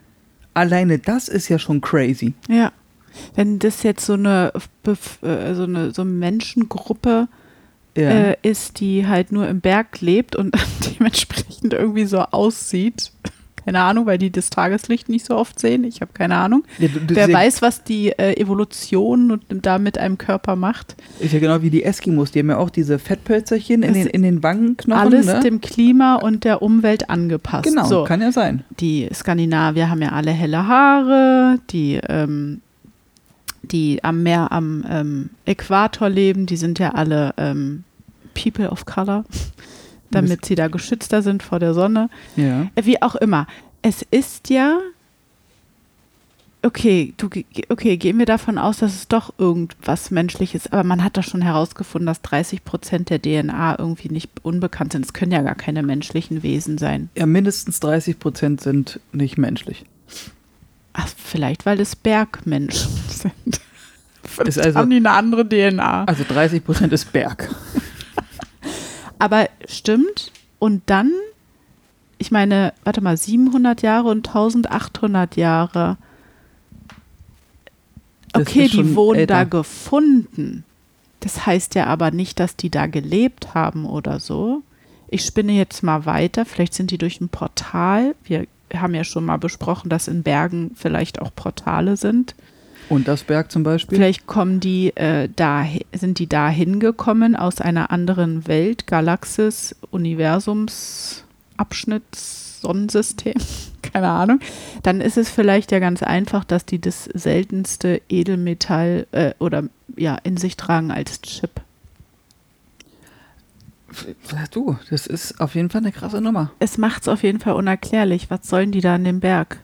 [0.55, 2.35] Alleine das ist ja schon crazy.
[2.49, 2.73] ja.
[3.35, 4.53] Wenn das jetzt so eine,
[4.87, 7.29] äh, so eine, so eine Menschengruppe
[7.97, 8.09] Ja.
[8.11, 10.55] äh, ist, die halt nur im Berg lebt und
[10.99, 13.13] dementsprechend irgendwie so aussieht.
[13.65, 15.85] Keine Ahnung, weil die das Tageslicht nicht so oft sehen.
[15.85, 16.65] Ich habe keine Ahnung.
[16.81, 20.57] Ja, du- du- Wer sie- weiß, was die äh, Evolution und da mit einem Körper
[20.57, 20.97] macht.
[21.21, 24.23] Ist ja genau wie die Eskimos, die haben ja auch diese Fettpölzerchen in den, in
[24.23, 25.01] den Wangenknochen.
[25.01, 25.39] Alles ne?
[25.45, 27.63] dem Klima und der Umwelt angepasst.
[27.63, 28.03] Genau, so.
[28.03, 28.65] kann ja sein.
[28.81, 32.63] die Skandinavier haben ja alle helle Haare, die, ähm,
[33.63, 37.85] die am Meer am ähm, Äquator leben, die sind ja alle ähm,
[38.35, 39.25] People of Color,
[40.11, 42.11] damit sie da geschützter sind vor der Sonne.
[42.37, 42.69] Ja.
[42.75, 43.47] Äh, Wie auch immer.
[43.83, 44.79] Es ist ja.
[46.65, 47.29] Okay, du,
[47.71, 51.43] okay, gehen wir davon aus, dass es doch irgendwas Menschliches, aber man hat doch schon
[51.43, 55.05] herausgefunden, dass 30 Prozent der DNA irgendwie nicht unbekannt sind.
[55.05, 57.11] Es können ja gar keine menschlichen Wesen sein.
[57.17, 59.85] Ja, mindestens 30 Prozent sind nicht menschlich.
[60.95, 63.61] Ach, vielleicht, weil es Bergmenschen sind.
[64.25, 66.05] Vielleicht also- haben die eine andere DNA.
[66.05, 67.55] Also 30 Prozent ist Berg.
[69.19, 70.33] Aber stimmt.
[70.59, 71.11] Und dann,
[72.19, 75.97] ich meine, warte mal, 700 Jahre und 1800 Jahre.
[78.35, 79.35] Okay, die wurden älter.
[79.35, 80.65] da gefunden.
[81.21, 84.63] Das heißt ja aber nicht, dass die da gelebt haben oder so.
[85.09, 86.45] Ich spinne jetzt mal weiter.
[86.45, 88.15] Vielleicht sind die durch ein Portal.
[88.25, 88.47] Wir
[88.81, 92.35] haben ja schon mal besprochen, dass in Bergen vielleicht auch Portale sind.
[92.89, 93.97] Und das Berg zum Beispiel?
[93.97, 101.25] Vielleicht kommen die äh, da, sind die da hingekommen aus einer anderen Welt, Galaxis, Universums,
[101.57, 103.35] Abschnitts, Sonnensystem,
[103.83, 104.41] keine Ahnung.
[104.83, 109.65] Dann ist es vielleicht ja ganz einfach, dass die das seltenste Edelmetall äh, oder
[109.97, 111.63] ja in sich tragen als Chip.
[114.51, 116.51] Du, das ist auf jeden Fall eine krasse Nummer.
[116.59, 118.31] Es macht es auf jeden Fall unerklärlich.
[118.31, 119.59] Was sollen die da an dem Berg?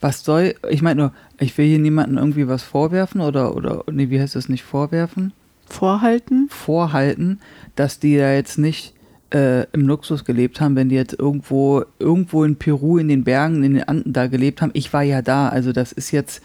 [0.00, 4.10] Was soll, ich meine nur, ich will hier niemandem irgendwie was vorwerfen oder, oder, nee,
[4.10, 5.32] wie heißt das nicht vorwerfen?
[5.66, 6.48] Vorhalten?
[6.50, 7.40] Vorhalten,
[7.74, 8.94] dass die da jetzt nicht
[9.32, 13.62] äh, im Luxus gelebt haben, wenn die jetzt irgendwo, irgendwo in Peru, in den Bergen,
[13.64, 14.70] in den Anden da gelebt haben.
[14.74, 16.42] Ich war ja da, also das ist jetzt,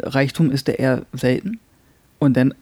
[0.00, 1.58] Reichtum ist der eher selten.
[2.18, 2.54] Und dann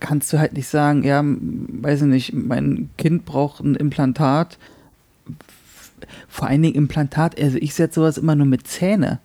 [0.00, 4.58] kannst du halt nicht sagen, ja, weiß ich nicht, mein Kind braucht ein Implantat.
[6.28, 9.18] Vor allen Dingen Implantat, also ich setze sowas immer nur mit Zähne.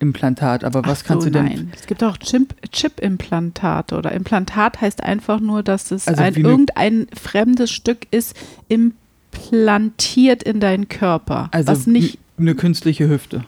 [0.00, 1.44] Implantat, aber was Ach kannst so, du denn?
[1.46, 1.72] Nein.
[1.74, 7.08] Es gibt auch Chip- Chip-Implantate oder Implantat heißt einfach nur, dass es Also ein, irgendein
[7.20, 8.36] fremdes Stück ist,
[8.68, 11.48] implantiert in deinen Körper.
[11.50, 13.44] Also was nicht, eine künstliche Hüfte,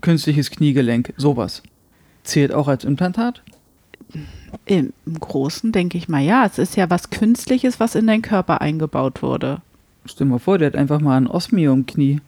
[0.00, 1.62] künstliches Kniegelenk, sowas.
[2.24, 3.42] Zählt auch als Implantat?
[4.66, 8.60] Im, Großen denke ich mal, ja, es ist ja was Künstliches, was in deinen Körper
[8.60, 9.60] eingebaut wurde.
[10.06, 12.20] Stell dir mal vor, der hat einfach mal ein Osmio im Knie.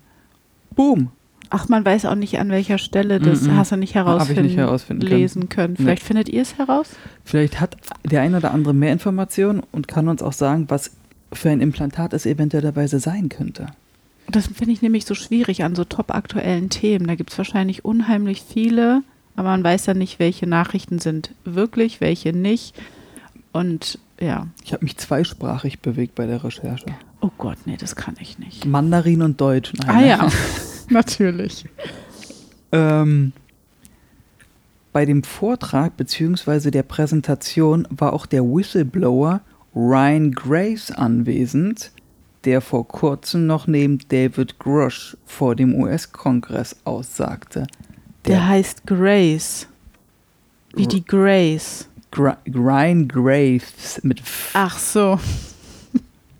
[0.74, 1.08] Boom.
[1.50, 3.56] Ach, man weiß auch nicht, an welcher Stelle das Mhm.
[3.56, 5.20] hast du nicht herausfinden, nicht herausfinden können.
[5.20, 5.76] lesen können.
[5.76, 6.88] Vielleicht findet ihr es heraus?
[7.24, 10.92] Vielleicht hat der eine oder andere mehr Informationen und kann uns auch sagen, was
[11.30, 13.66] für ein Implantat es eventuellerweise sein könnte.
[14.30, 17.06] Das finde ich nämlich so schwierig an so top aktuellen Themen.
[17.06, 19.02] Da gibt es wahrscheinlich unheimlich viele,
[19.36, 22.74] aber man weiß ja nicht, welche Nachrichten sind wirklich, welche nicht.
[23.52, 26.86] Und ja, Ich habe mich zweisprachig bewegt bei der Recherche.
[27.20, 28.64] oh Gott, nee, das kann ich nicht.
[28.66, 29.72] Mandarin und Deutsch.
[29.74, 30.08] Nein, Ah ne?
[30.08, 30.28] ja,
[30.90, 31.66] natürlich.
[32.72, 33.32] Ähm,
[34.92, 36.70] bei dem Vortrag bzw.
[36.70, 39.40] der Präsentation war auch der Whistleblower
[39.74, 41.92] Ryan Graves anwesend,
[42.44, 47.66] der vor kurzem noch neben David Grush vor dem US-Kongress aussagte.
[48.26, 49.66] Der heißt Grace.
[50.74, 51.88] Wie die Grace.
[52.10, 54.50] Gra Ryan Graves mit F.
[54.52, 55.18] Ach so,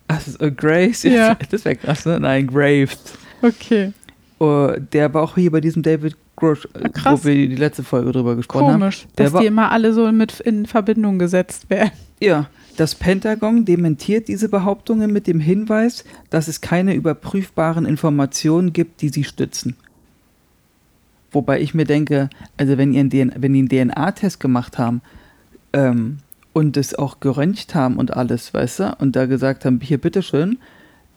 [0.07, 1.03] Also, äh, Graves?
[1.03, 1.37] Ja.
[1.51, 2.21] Das wäre krass, ne?
[2.21, 2.99] Nein, Graves.
[3.41, 3.93] okay.
[4.41, 7.21] Uh, der war auch hier bei diesem David Grush, Ah, krass.
[7.23, 8.81] wo wir die letzte Folge drüber gesprochen haben.
[8.81, 11.93] Komisch, Der dass war- die immer alle so mit in Verbindung gesetzt werden.
[12.21, 19.01] Ja, das Pentagon dementiert diese Behauptungen mit dem Hinweis, dass es keine überprüfbaren Informationen gibt,
[19.03, 19.77] die sie stützen.
[21.33, 25.01] Wobei ich mir denke, also wenn, ihr einen DNA, wenn die einen DNA-Test gemacht haben
[25.73, 26.19] ähm,
[26.53, 30.59] und es auch geröntgt haben und alles, weißt du, und da gesagt haben, hier bitteschön,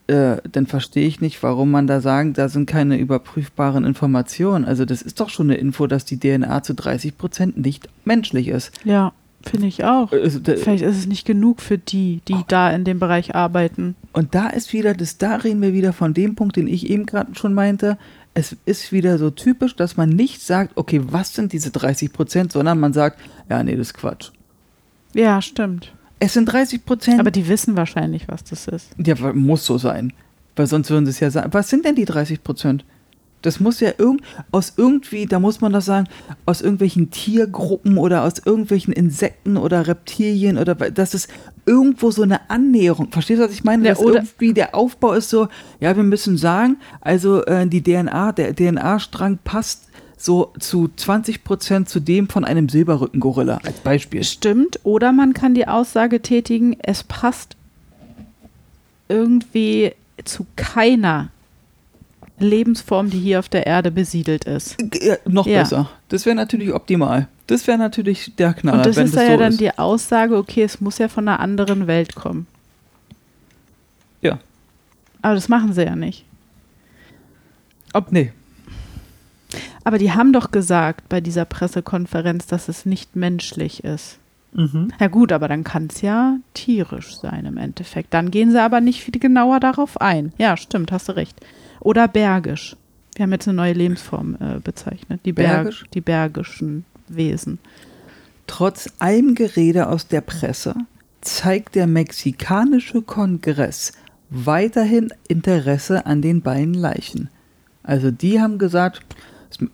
[0.08, 4.64] äh, dann verstehe ich nicht, warum man da sagen, da sind keine überprüfbaren Informationen.
[4.64, 8.72] Also das ist doch schon eine Info, dass die DNA zu 30% nicht menschlich ist.
[8.86, 10.12] Ja, finde ich auch.
[10.12, 13.96] Also, da- Vielleicht ist es nicht genug für die, die da in dem Bereich arbeiten.
[14.14, 17.06] Und da ist wieder, das, da reden wir wieder von dem Punkt, den ich eben
[17.08, 17.98] gerade schon meinte.
[18.36, 22.52] Es ist wieder so typisch, dass man nicht sagt, okay, was sind diese 30 Prozent,
[22.52, 23.20] sondern man sagt,
[23.50, 24.32] ja, nee, das ist Quatsch.
[25.14, 25.94] Ja, stimmt.
[26.20, 27.20] Es sind 30 Prozent.
[27.20, 28.90] Aber die wissen wahrscheinlich, was das ist.
[28.98, 30.14] Ja, muss so sein.
[30.56, 31.54] Weil sonst würden sie es ja sagen.
[31.54, 32.86] Was sind denn die 30 Prozent?
[33.46, 36.08] Das muss ja irgend, aus irgendwie, da muss man das sagen,
[36.46, 41.30] aus irgendwelchen Tiergruppen oder aus irgendwelchen Insekten oder Reptilien oder das ist
[41.66, 43.12] irgendwo so eine Annäherung.
[43.12, 43.84] Verstehst du, was ich meine?
[43.88, 45.48] Dass oder- irgendwie der Aufbau ist so,
[45.80, 51.90] ja, wir müssen sagen, also äh, die DNA, der DNA-Strang passt so zu 20 Prozent
[51.90, 54.24] zu dem von einem Silberrückengorilla als Beispiel.
[54.24, 54.80] Stimmt.
[54.84, 57.56] Oder man kann die Aussage tätigen, es passt
[59.08, 61.30] irgendwie zu keiner
[62.40, 64.76] Lebensform, die hier auf der Erde besiedelt ist.
[65.02, 65.62] Ja, noch Ja.
[65.62, 65.90] besser.
[66.10, 67.28] Das wäre natürlich optimal.
[67.48, 69.62] Das wäre natürlich der Knaller, Und das ist das ja so dann ist.
[69.62, 72.48] die Aussage, okay, es muss ja von einer anderen Welt kommen.
[74.22, 74.40] Ja.
[75.22, 76.26] Aber das machen sie ja nicht.
[77.94, 78.32] Ob, nee.
[79.84, 84.18] Aber die haben doch gesagt bei dieser Pressekonferenz, dass es nicht menschlich ist.
[85.02, 88.14] Ja gut, aber dann kann es ja tierisch sein im Endeffekt.
[88.14, 90.32] Dann gehen sie aber nicht viel genauer darauf ein.
[90.38, 91.36] Ja, stimmt, hast du recht.
[91.86, 92.76] Oder bergisch.
[93.16, 95.22] Wir haben jetzt eine neue Lebensform äh, bezeichnet.
[95.24, 95.86] Die, Berg, Bergisch?
[95.94, 97.60] die bergischen Wesen.
[98.48, 100.74] Trotz allem Gerede aus der Presse
[101.22, 103.92] zeigt der mexikanische Kongress
[104.32, 107.30] weiterhin Interesse an den beiden Leichen.
[107.84, 109.02] Also die haben gesagt,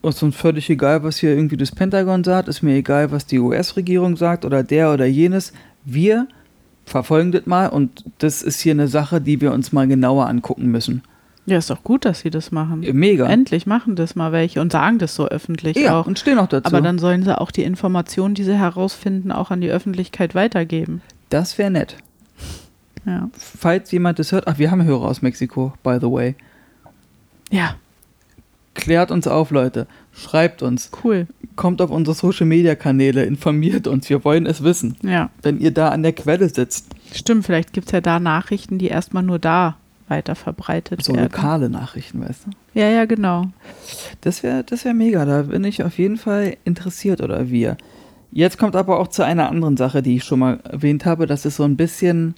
[0.04, 3.40] ist uns völlig egal, was hier irgendwie das Pentagon sagt, ist mir egal, was die
[3.40, 5.54] US-Regierung sagt oder der oder jenes.
[5.86, 6.28] Wir
[6.84, 10.66] verfolgen das mal und das ist hier eine Sache, die wir uns mal genauer angucken
[10.66, 11.04] müssen.
[11.46, 12.82] Ja, ist doch gut, dass sie das machen.
[12.94, 13.28] Mega.
[13.28, 16.06] Endlich machen das mal welche und sagen das so öffentlich ja, auch.
[16.06, 16.68] und stehen auch dazu.
[16.68, 21.02] Aber dann sollen sie auch die Informationen, die sie herausfinden, auch an die Öffentlichkeit weitergeben.
[21.30, 21.98] das wäre nett.
[23.06, 23.30] Ja.
[23.34, 26.36] Falls jemand das hört, ach, wir haben Hörer aus Mexiko, by the way.
[27.50, 27.76] Ja,
[28.74, 29.88] Klärt uns auf, Leute.
[30.14, 30.92] Schreibt uns.
[31.04, 31.28] cool.
[31.56, 34.10] Kommt auf unsere Social Media Kanäle, informiert uns.
[34.10, 34.96] Wir wollen es wissen.
[35.04, 35.30] Ja.
[35.42, 38.88] Wenn ihr da an der Quelle sitzt, Stimmt, vielleicht gibt es ja da Nachrichten, die
[38.88, 39.76] erstmal nur da
[40.12, 41.32] weiter verbreitet so werden.
[41.32, 42.80] lokale Nachrichten, weißt du?
[42.80, 43.46] Ja, ja, genau.
[44.22, 47.78] Das wäre das wär mega, da bin ich auf jeden Fall interessiert oder wir.
[48.32, 51.46] Jetzt kommt aber auch zu einer anderen Sache, die ich schon mal erwähnt habe, dass
[51.46, 52.36] es so ein bisschen,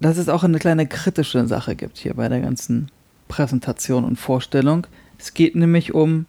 [0.00, 2.90] dass es auch eine kleine kritische Sache gibt hier bei der ganzen
[3.28, 4.86] Präsentation und Vorstellung.
[5.18, 6.26] Es geht nämlich um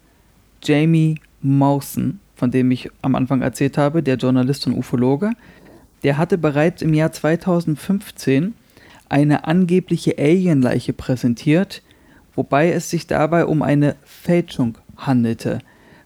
[0.62, 5.30] Jamie Mawson, von dem ich am Anfang erzählt habe, der Journalist und Ufologe.
[6.02, 8.54] Der hatte bereits im Jahr 2015
[9.08, 11.82] eine angebliche Alienleiche präsentiert,
[12.34, 15.60] wobei es sich dabei um eine Fälschung handelte.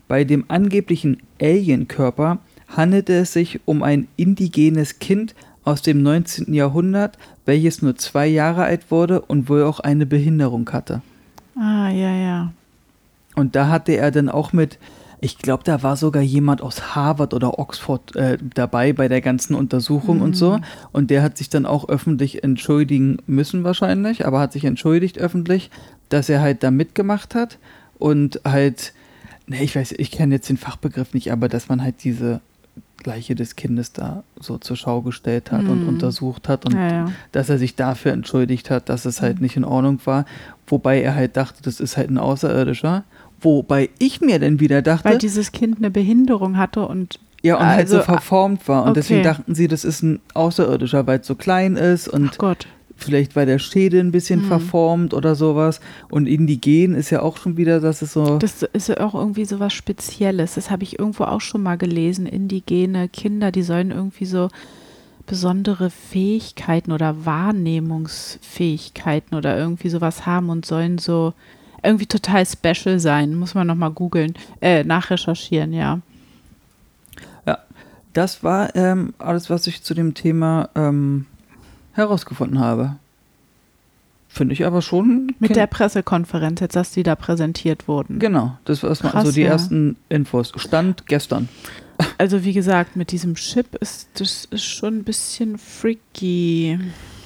[0.09, 5.35] Bei dem angeblichen Alienkörper handelte es sich um ein indigenes Kind
[5.65, 6.55] aus dem 19.
[6.55, 11.03] Jahrhundert, welches nur zwei Jahre alt wurde und wohl auch eine Behinderung hatte.
[11.57, 12.53] Ah, ja, ja.
[13.35, 14.79] Und da hatte er dann auch mit,
[15.21, 19.55] ich glaube, da war sogar jemand aus Harvard oder Oxford äh, dabei bei der ganzen
[19.55, 20.61] Untersuchung und so.
[20.93, 25.71] Und der hat sich dann auch öffentlich entschuldigen müssen wahrscheinlich, aber hat sich entschuldigt öffentlich,
[26.09, 27.59] dass er halt da mitgemacht hat
[27.99, 28.93] und halt,
[29.47, 32.41] ne, ich weiß, ich kenne jetzt den Fachbegriff nicht, aber dass man halt diese
[33.05, 35.89] Leiche des Kindes da so zur Schau gestellt hat und Mhm.
[35.89, 37.13] untersucht hat und ja, ja.
[37.33, 40.27] dass er sich dafür entschuldigt hat, dass es halt nicht in Ordnung war,
[40.67, 43.05] wobei er halt dachte, das ist halt ein Außerirdischer.
[43.41, 47.67] Wobei ich mir dann wieder dachte, Weil dieses Kind eine Behinderung hatte und ja, und
[47.67, 48.83] halt so also, verformt war.
[48.83, 49.01] Und okay.
[49.01, 52.67] deswegen dachten sie, das ist ein Außerirdischer, weil es so klein ist und ach Gott.
[52.97, 54.47] vielleicht war der Schädel ein bisschen Mhm.
[54.49, 55.79] verformt oder sowas.
[56.11, 58.39] Und indigen ist ja auch schon wieder, dass es so.
[58.39, 60.57] Das ist ja auch irgendwie so was Spezielles.
[60.57, 62.27] Das habe ich irgendwo auch schon mal gelesen.
[62.27, 64.49] Indigene Kinder, die sollen irgendwie so
[65.27, 71.35] besondere Fähigkeiten oder Wahrnehmungsfähigkeiten oder irgendwie sowas haben und sollen so
[71.83, 73.35] irgendwie total special sein.
[73.35, 76.01] Muss man nochmal googeln, äh, nachrecherchieren, ja.
[78.19, 81.27] Das war ähm, alles, was ich zu dem Thema ähm,
[81.93, 82.97] herausgefunden habe.
[84.29, 85.35] Finde ich aber schon.
[85.39, 88.19] Mit der Pressekonferenz, jetzt, dass die da präsentiert wurden.
[88.19, 89.51] Genau, das war erstmal Krass, so die ja.
[89.51, 90.53] ersten Infos.
[90.57, 91.49] Stand gestern.
[92.17, 96.79] Also wie gesagt, mit diesem Chip ist das ist schon ein bisschen freaky.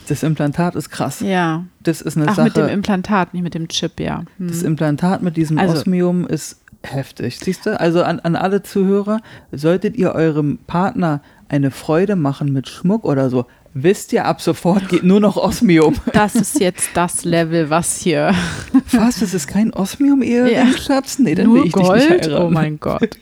[0.08, 1.20] Das Implantat ist krass.
[1.20, 1.64] Ja.
[1.82, 2.44] Das ist eine Ach, Sache.
[2.46, 4.24] mit dem Implantat, nicht mit dem Chip, ja.
[4.38, 4.48] Hm.
[4.48, 7.38] Das Implantat mit diesem Also- Osmium ist heftig.
[7.38, 7.78] Siehst du?
[7.78, 9.20] Also an, an alle Zuhörer,
[9.52, 14.88] solltet ihr eurem Partner eine Freude machen mit Schmuck oder so, wisst ihr, ab sofort
[14.88, 15.94] geht nur noch Osmium.
[16.12, 18.34] Das ist jetzt das Level, was hier.
[18.92, 19.20] Was?
[19.20, 20.66] Das ist kein osmium ehe Ja.
[20.76, 21.18] Schatz?
[21.18, 22.00] Nee, dann Nur will ich dich Gold?
[22.10, 22.42] nicht heiraten.
[22.46, 23.16] Oh mein Gott.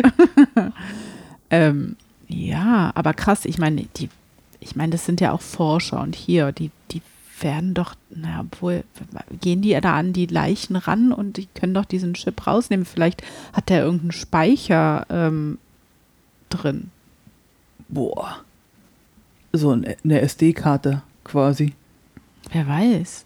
[1.51, 1.97] ähm,
[2.29, 4.09] ja, aber krass, ich meine, die,
[4.61, 7.03] ich meine, das sind ja auch Forscher und hier, die, die
[7.41, 8.85] werden doch, na, obwohl,
[9.41, 12.85] gehen die da an die Leichen ran und die können doch diesen Chip rausnehmen.
[12.85, 15.59] Vielleicht hat der irgendeinen Speicher ähm,
[16.51, 16.91] drin.
[17.89, 18.41] Boah.
[19.53, 21.73] So eine, SD-Karte quasi.
[22.53, 23.25] Wer weiß.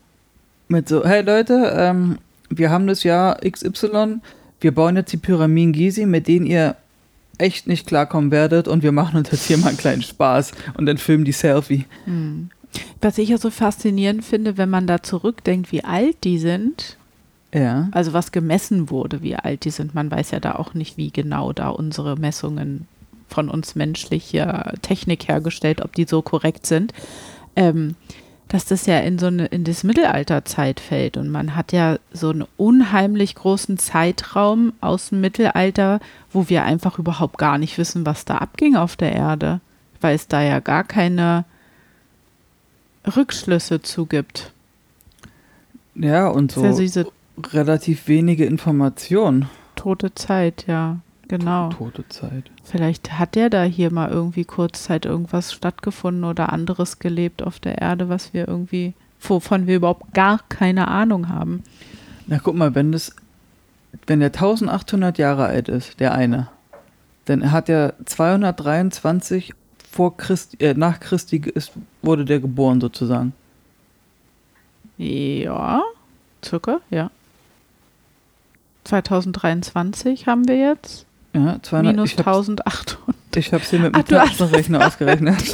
[0.68, 2.18] Mit so, hey Leute, ähm,
[2.49, 4.20] wir haben das Jahr XY,
[4.61, 6.77] wir bauen jetzt die Pyramiden Gizi, mit denen ihr
[7.38, 10.87] echt nicht klarkommen werdet und wir machen uns jetzt hier mal einen kleinen Spaß und
[10.87, 11.85] dann filmen die Selfie.
[12.05, 12.51] Hm.
[13.01, 16.97] Was ich ja so faszinierend finde, wenn man da zurückdenkt, wie alt die sind,
[17.55, 17.88] Ja.
[17.92, 19.94] also was gemessen wurde, wie alt die sind.
[19.94, 22.88] Man weiß ja da auch nicht, wie genau da unsere Messungen
[23.29, 26.92] von uns menschlicher Technik hergestellt, ob die so korrekt sind.
[27.57, 27.94] Ähm,
[28.55, 31.17] dass das ja in so eine, in das Mittelalterzeit fällt.
[31.17, 35.99] Und man hat ja so einen unheimlich großen Zeitraum aus dem Mittelalter,
[36.31, 39.61] wo wir einfach überhaupt gar nicht wissen, was da abging auf der Erde.
[40.01, 41.45] Weil es da ja gar keine
[43.17, 44.53] Rückschlüsse zugibt.
[45.97, 47.07] Ja, und so ist ja so diese
[47.53, 49.49] relativ wenige Informationen.
[49.75, 50.99] tote Zeit, ja.
[51.29, 51.71] Genau.
[51.71, 52.51] Tote Zeit.
[52.63, 57.79] Vielleicht hat der da hier mal irgendwie kurzzeit irgendwas stattgefunden oder anderes gelebt auf der
[57.79, 61.63] Erde, was wir irgendwie, wovon wir überhaupt gar keine Ahnung haben.
[62.27, 63.15] Na guck mal, wenn das,
[64.07, 66.49] wenn der 1800 Jahre alt ist, der eine,
[67.25, 69.55] dann hat er 223
[69.91, 73.33] vor Christi, äh, nach Christi ist, wurde der geboren sozusagen.
[74.99, 75.83] Ja,
[76.45, 77.11] circa, ja.
[78.85, 81.07] 2023 haben wir jetzt.
[81.35, 83.37] Ja, 200, Minus ich hab's, 1800.
[83.37, 85.37] ich hab's hier mit dem hast- Taschenrechner ausgerechnet.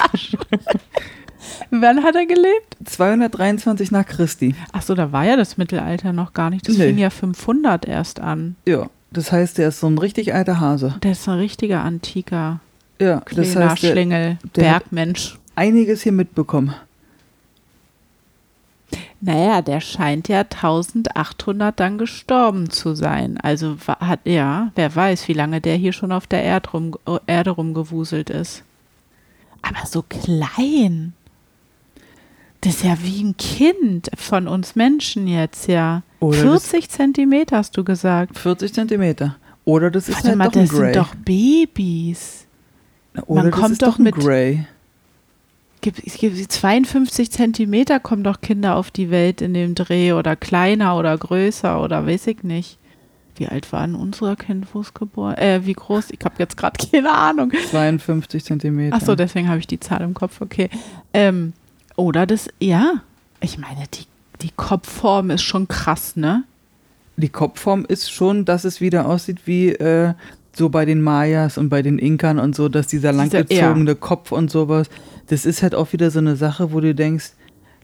[1.70, 2.76] Wann hat er gelebt?
[2.84, 4.54] 223 nach Christi.
[4.72, 6.68] Ach so, da war ja das Mittelalter noch gar nicht.
[6.68, 6.88] Das Nee.
[6.88, 8.56] fing ja 500 erst an.
[8.66, 10.96] Ja, das heißt, der ist so ein richtig alter Hase.
[11.02, 12.60] Der ist ein richtiger antiker
[13.00, 14.52] Ja, das heißt, der der hat-
[14.90, 15.38] Bergmensch.
[15.54, 16.74] einiges hier mitbekommen.
[19.22, 23.38] Naja, der scheint ja 1800 dann gestorben zu sein.
[23.42, 27.50] Also hat ja, wer weiß, wie lange der hier schon auf der Erd rum, Erde
[27.50, 28.62] rumgewuselt ist.
[29.62, 31.12] Aber so klein.
[32.62, 36.02] Das ist ja wie ein Kind von uns Menschen jetzt, ja.
[36.18, 38.38] Oder 40 Zentimeter hast du gesagt.
[38.38, 39.36] 40 Zentimeter.
[39.66, 40.94] Oder das ist Warte halt mal, doch ein das Grey.
[40.94, 42.46] sind doch Babys.
[43.26, 44.66] Oder man das kommt ist doch doch mit- Grey.
[45.80, 50.36] Gibt, es gibt 52 Zentimeter kommen doch Kinder auf die Welt in dem Dreh oder
[50.36, 52.78] kleiner oder größer oder weiß ich nicht.
[53.36, 55.34] Wie alt war denn unser Kind, wo es geboren?
[55.36, 56.10] Äh, wie groß?
[56.10, 57.52] Ich habe jetzt gerade keine Ahnung.
[57.70, 58.96] 52 Zentimeter.
[59.00, 60.42] Ach so, deswegen habe ich die Zahl im Kopf.
[60.42, 60.68] Okay.
[61.14, 61.54] Ähm,
[61.96, 63.00] oder das, ja.
[63.40, 64.04] Ich meine, die,
[64.42, 66.44] die Kopfform ist schon krass, ne?
[67.16, 70.12] Die Kopfform ist schon, dass es wieder aussieht wie äh,
[70.52, 74.50] so bei den Mayas und bei den Inkern und so, dass dieser langgezogene Kopf und
[74.50, 74.88] sowas,
[75.30, 77.32] das ist halt auch wieder so eine Sache, wo du denkst,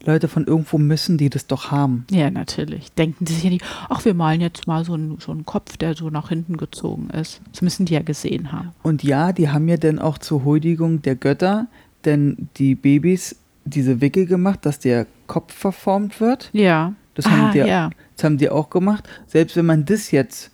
[0.05, 2.05] Leute von irgendwo müssen die das doch haben.
[2.11, 2.91] Ja, natürlich.
[2.93, 5.75] Denken die sich ja nicht, ach, wir malen jetzt mal so einen, so einen Kopf,
[5.77, 7.41] der so nach hinten gezogen ist.
[7.51, 8.73] Das müssen die ja gesehen haben.
[8.83, 11.67] Und ja, die haben ja dann auch zur Huldigung der Götter,
[12.05, 16.49] denn die Babys diese Wickel gemacht, dass der Kopf verformt wird.
[16.53, 16.93] Ja.
[17.15, 17.89] Das haben ah, die- ja.
[18.15, 19.03] Das haben die auch gemacht.
[19.25, 20.51] Selbst wenn man das jetzt,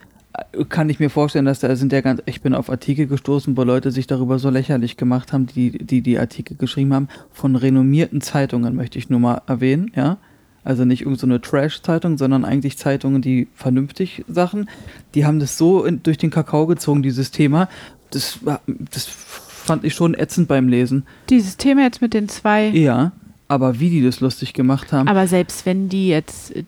[0.69, 3.63] kann ich mir vorstellen, dass da sind ja ganz, ich bin auf Artikel gestoßen, wo
[3.63, 8.22] Leute sich darüber so lächerlich gemacht haben, die die, die Artikel geschrieben haben, von renommierten
[8.22, 10.17] Zeitungen, möchte ich nur mal erwähnen, ja.
[10.63, 14.69] Also nicht irgendeine so Trash-Zeitung, sondern eigentlich Zeitungen, die vernünftig Sachen,
[15.13, 17.67] die haben das so in, durch den Kakao gezogen, dieses Thema.
[18.12, 18.39] Das,
[18.91, 21.06] das fand ich schon ätzend beim Lesen.
[21.30, 22.69] Dieses Thema jetzt mit den zwei.
[22.69, 23.12] Ja,
[23.50, 25.10] aber wie die das lustig gemacht haben.
[25.10, 26.63] Aber selbst wenn die jetzt, äh,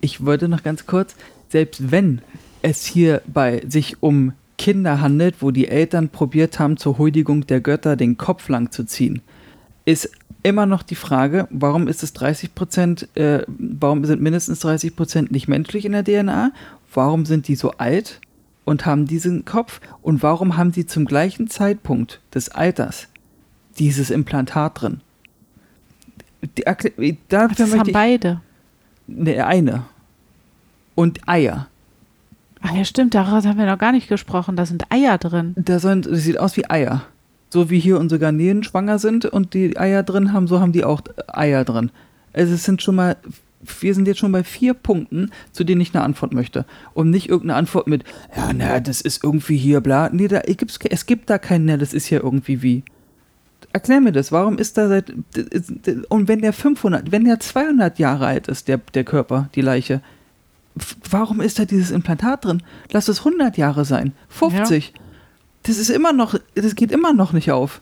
[0.00, 1.16] Ich wollte noch ganz kurz,
[1.48, 2.20] selbst wenn
[2.66, 7.94] es hierbei sich um Kinder handelt, wo die Eltern probiert haben, zur Huldigung der Götter
[7.94, 9.22] den Kopf lang zu ziehen,
[9.84, 10.10] ist
[10.42, 15.30] immer noch die Frage, warum ist es 30 Prozent, äh, warum sind mindestens 30 Prozent
[15.30, 16.50] nicht menschlich in der DNA?
[16.92, 18.20] Warum sind die so alt
[18.64, 19.80] und haben diesen Kopf?
[20.02, 23.06] Und warum haben sie zum gleichen Zeitpunkt des Alters
[23.78, 25.02] dieses Implantat drin?
[26.42, 26.64] Die,
[27.28, 28.40] dafür das haben beide.
[29.06, 29.84] Ne, eine.
[30.96, 31.68] Und Eier.
[32.62, 34.56] Ach ja, stimmt, daraus haben wir noch gar nicht gesprochen.
[34.56, 35.54] Da sind Eier drin.
[35.56, 37.02] Das, sind, das sieht aus wie Eier.
[37.50, 40.84] So wie hier unsere Garnelen schwanger sind und die Eier drin haben, so haben die
[40.84, 41.90] auch Eier drin.
[42.32, 43.16] Also es sind schon mal,
[43.80, 46.64] wir sind jetzt schon bei vier Punkten, zu denen ich eine Antwort möchte.
[46.92, 48.04] Und nicht irgendeine Antwort mit,
[48.36, 50.10] ja, na, das ist irgendwie hier, bla.
[50.12, 52.82] Nee, da gibt's, es gibt da keinen, das ist hier irgendwie wie.
[53.72, 55.12] Erklär mir das, warum ist da seit,
[56.08, 60.00] und wenn der 500, wenn der 200 Jahre alt ist, der, der Körper, die Leiche,
[61.10, 62.62] warum ist da dieses Implantat drin?
[62.90, 64.92] Lass es 100 Jahre sein, 50.
[65.62, 67.80] Das ist immer noch, das geht immer noch nicht auf.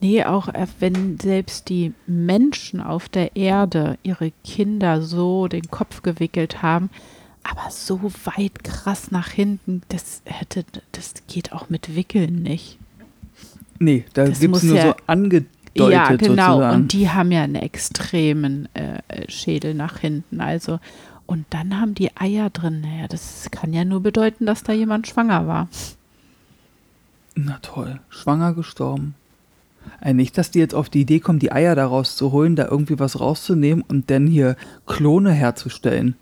[0.00, 6.02] Nee, auch äh, wenn selbst die Menschen auf der Erde ihre Kinder so den Kopf
[6.02, 6.90] gewickelt haben,
[7.42, 12.78] aber so weit krass nach hinten, das hätte, das geht auch mit Wickeln nicht.
[13.78, 16.54] Nee, da gibt es nur ja- so angedeutet ja, genau.
[16.54, 16.76] sozusagen.
[16.76, 20.40] Und die haben ja einen extremen äh, Schädel nach hinten.
[20.40, 20.80] Also,
[21.30, 22.80] und dann haben die Eier drin.
[22.80, 25.68] Naja, das kann ja nur bedeuten, dass da jemand schwanger war.
[27.36, 29.14] Na toll, schwanger gestorben.
[30.00, 32.98] Äh, nicht, dass die jetzt auf die Idee kommen, die Eier da rauszuholen, da irgendwie
[32.98, 36.16] was rauszunehmen und dann hier Klone herzustellen.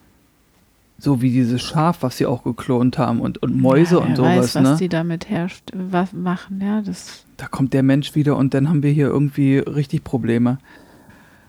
[0.99, 4.37] So wie dieses Schaf, was sie auch geklont haben und, und Mäuse ja, und sowas,
[4.37, 4.77] weiß, was ne?
[4.79, 6.61] die damit herrscht, was machen.
[6.61, 10.59] Ja, das Da kommt der Mensch wieder und dann haben wir hier irgendwie richtig Probleme.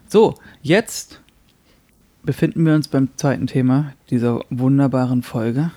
[0.08, 1.22] So, jetzt
[2.24, 5.72] befinden wir uns beim zweiten Thema dieser wunderbaren Folge.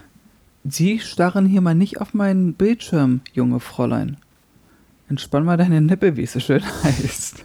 [0.65, 4.17] Sie starren hier mal nicht auf meinen Bildschirm, junge Fräulein.
[5.09, 7.45] Entspann mal deine Nippe, wie es so schön heißt.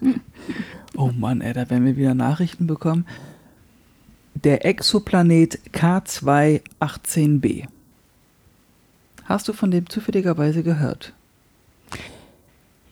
[0.96, 3.06] oh Mann, ey, da werden wir wieder Nachrichten bekommen.
[4.36, 7.66] Der Exoplanet K218b.
[9.26, 11.14] Hast du von dem zufälligerweise gehört?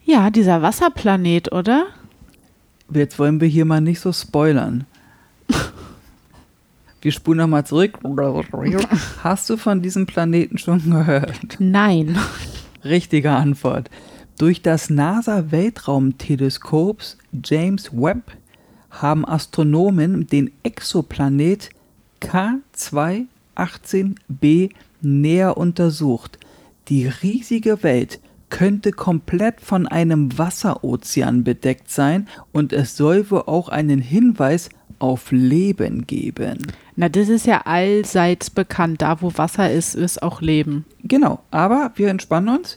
[0.04, 1.86] Ja, dieser Wasserplanet, oder?
[2.92, 4.86] Jetzt wollen wir hier mal nicht so spoilern.
[7.06, 8.00] Wir spulen nochmal zurück.
[9.22, 11.56] Hast du von diesem Planeten schon gehört?
[11.60, 12.18] Nein.
[12.82, 13.88] Richtige Antwort.
[14.38, 18.32] Durch das NASA-Weltraumteleskops James Webb
[18.90, 21.70] haben Astronomen den Exoplanet
[22.22, 26.40] K218b näher untersucht.
[26.88, 28.18] Die riesige Welt
[28.50, 35.30] könnte komplett von einem Wasserozean bedeckt sein und es soll wohl auch einen Hinweis auf
[35.30, 36.66] Leben geben.
[36.96, 39.02] Na, das ist ja allseits bekannt.
[39.02, 40.84] Da, wo Wasser ist, ist auch Leben.
[41.02, 42.76] Genau, aber wir entspannen uns.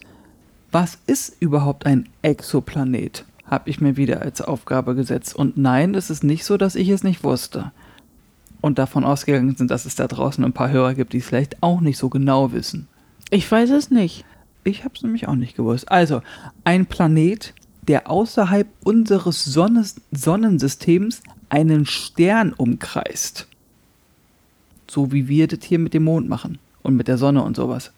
[0.72, 3.26] Was ist überhaupt ein Exoplanet?
[3.45, 5.36] Habe ich mir wieder als Aufgabe gesetzt.
[5.36, 7.72] Und nein, es ist nicht so, dass ich es nicht wusste.
[8.61, 11.63] Und davon ausgegangen sind, dass es da draußen ein paar Hörer gibt, die es vielleicht
[11.63, 12.88] auch nicht so genau wissen.
[13.32, 14.26] Ich weiß es nicht.
[14.63, 15.89] Ich habe es nämlich auch nicht gewusst.
[15.91, 16.22] Also,
[16.63, 17.53] ein Planet,
[17.88, 23.47] der außerhalb unseres Sonnes Sonnensystems einen Stern umkreist.
[24.87, 27.91] So wie wir das hier mit dem Mond machen und mit der Sonne und sowas.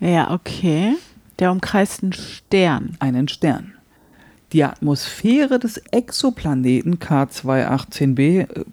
[0.00, 0.94] Ja, okay.
[1.38, 2.96] Der umkreist einen Stern.
[3.00, 3.74] Einen Stern.
[4.52, 8.64] Die Atmosphäre des Exoplaneten K218b, äh,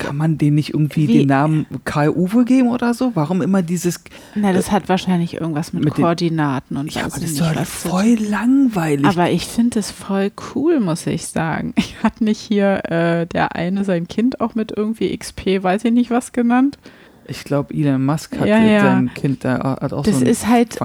[0.00, 1.18] kann man den nicht irgendwie Wie?
[1.18, 3.12] den Namen Karl Uwe geben oder so?
[3.14, 4.02] Warum immer dieses.
[4.34, 7.54] Na, das hat wahrscheinlich irgendwas mit, mit Koordinaten und Ja, aber das ich ist doch
[7.54, 9.06] zu voll langweilig.
[9.06, 11.74] Aber ich finde es voll cool, muss ich sagen.
[12.02, 16.10] Hat nicht hier äh, der eine sein Kind auch mit irgendwie XP, weiß ich nicht
[16.10, 16.78] was genannt?
[17.26, 18.80] ich glaube, Elon Musk hat Ja, ja.
[18.80, 20.76] sein Kind da hat auch Das so einen ist halt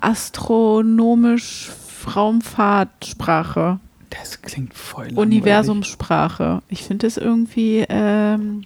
[0.00, 1.70] astronomisch
[2.16, 3.80] Raumfahrtsprache,
[4.18, 5.08] Das klingt voll.
[5.14, 6.62] Universumssprache.
[6.68, 8.64] Ich finde es irgendwie ähm,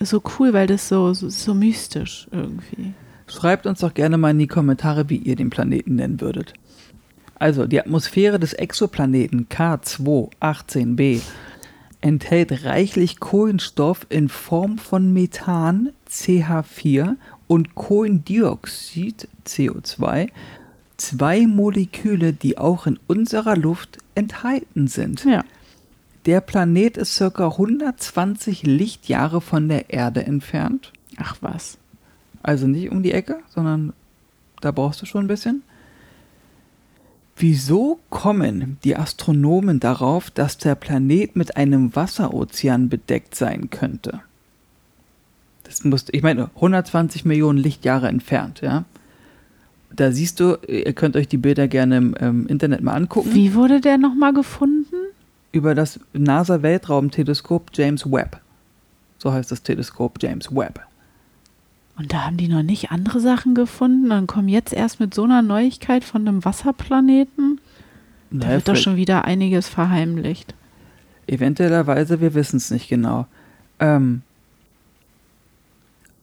[0.00, 2.92] so cool, weil das so, so, so mystisch irgendwie.
[3.26, 6.54] Schreibt uns doch gerne mal in die Kommentare, wie ihr den Planeten nennen würdet.
[7.38, 11.20] Also, die Atmosphäre des Exoplaneten K218b
[12.00, 17.16] enthält reichlich Kohlenstoff in Form von Methan CH4
[17.46, 20.28] und Kohlendioxid CO2,
[20.98, 25.24] zwei Moleküle, die auch in unserer Luft enthalten sind.
[25.24, 25.42] Ja.
[26.26, 27.46] Der Planet ist ca.
[27.46, 30.92] 120 Lichtjahre von der Erde entfernt.
[31.16, 31.78] Ach was.
[32.42, 33.94] Also nicht um die Ecke, sondern
[34.60, 35.62] da brauchst du schon ein bisschen.
[37.36, 44.20] Wieso kommen die Astronomen darauf, dass der Planet mit einem Wasserozean bedeckt sein könnte?
[45.62, 48.84] Das muss, ich meine, 120 Millionen Lichtjahre entfernt, ja.
[49.90, 53.34] Da siehst du, ihr könnt euch die Bilder gerne im ähm, Internet mal angucken.
[53.34, 54.94] Wie wurde der nochmal gefunden?
[55.50, 58.40] Über das NASA-Weltraumteleskop James Webb.
[59.18, 60.80] So heißt das Teleskop James Webb.
[61.96, 65.24] Und da haben die noch nicht andere Sachen gefunden und kommen jetzt erst mit so
[65.24, 67.60] einer Neuigkeit von einem Wasserplaneten.
[68.30, 70.54] Da Naja, wird doch schon wieder einiges verheimlicht.
[71.26, 73.26] Eventuellerweise, wir wissen es nicht genau.
[73.80, 74.22] Ähm,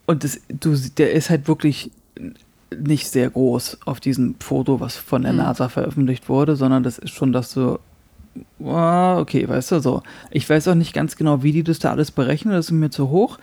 [0.05, 1.91] und das, du, der ist halt wirklich
[2.81, 5.39] nicht sehr groß auf diesem Foto, was von der Mhm.
[5.39, 7.79] NASA veröffentlicht wurde, sondern das ist schon, dass du,
[8.63, 10.03] ah, okay, weißt du, so.
[10.31, 12.89] Ich weiß auch nicht ganz genau, wie die das da alles berechnen, das ist mir
[12.89, 13.37] zu hoch.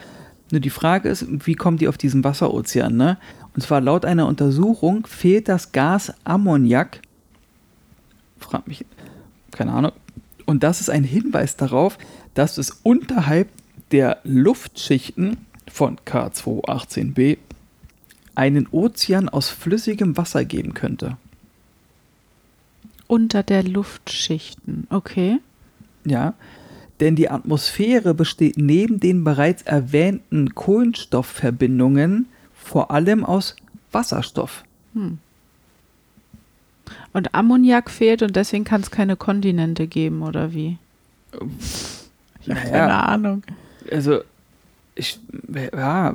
[0.50, 3.18] Nur die Frage ist, wie kommt die auf diesen Wasserozean, ne?
[3.54, 7.00] Und zwar laut einer Untersuchung fehlt das Gas Ammoniak,
[8.38, 8.84] frag mich,
[9.50, 9.92] keine Ahnung,
[10.46, 11.98] und das ist ein Hinweis darauf,
[12.34, 13.48] dass es unterhalb
[13.92, 15.38] der Luftschichten
[15.70, 17.38] von K218b
[18.34, 21.16] einen Ozean aus flüssigem Wasser geben könnte.
[23.06, 25.38] Unter der Luftschichten, okay.
[26.04, 26.34] Ja,
[27.00, 33.56] denn die Atmosphäre besteht neben den bereits erwähnten Kohlenstoffverbindungen vor allem aus
[33.90, 34.64] Wasserstoff.
[37.12, 40.78] Und Ammoniak fehlt und deswegen kann es keine Kontinente geben, oder wie?
[41.32, 42.70] Ich habe Naja.
[42.70, 43.42] keine Ahnung.
[43.90, 44.22] Also,
[44.94, 45.18] ich,
[45.74, 46.14] ja,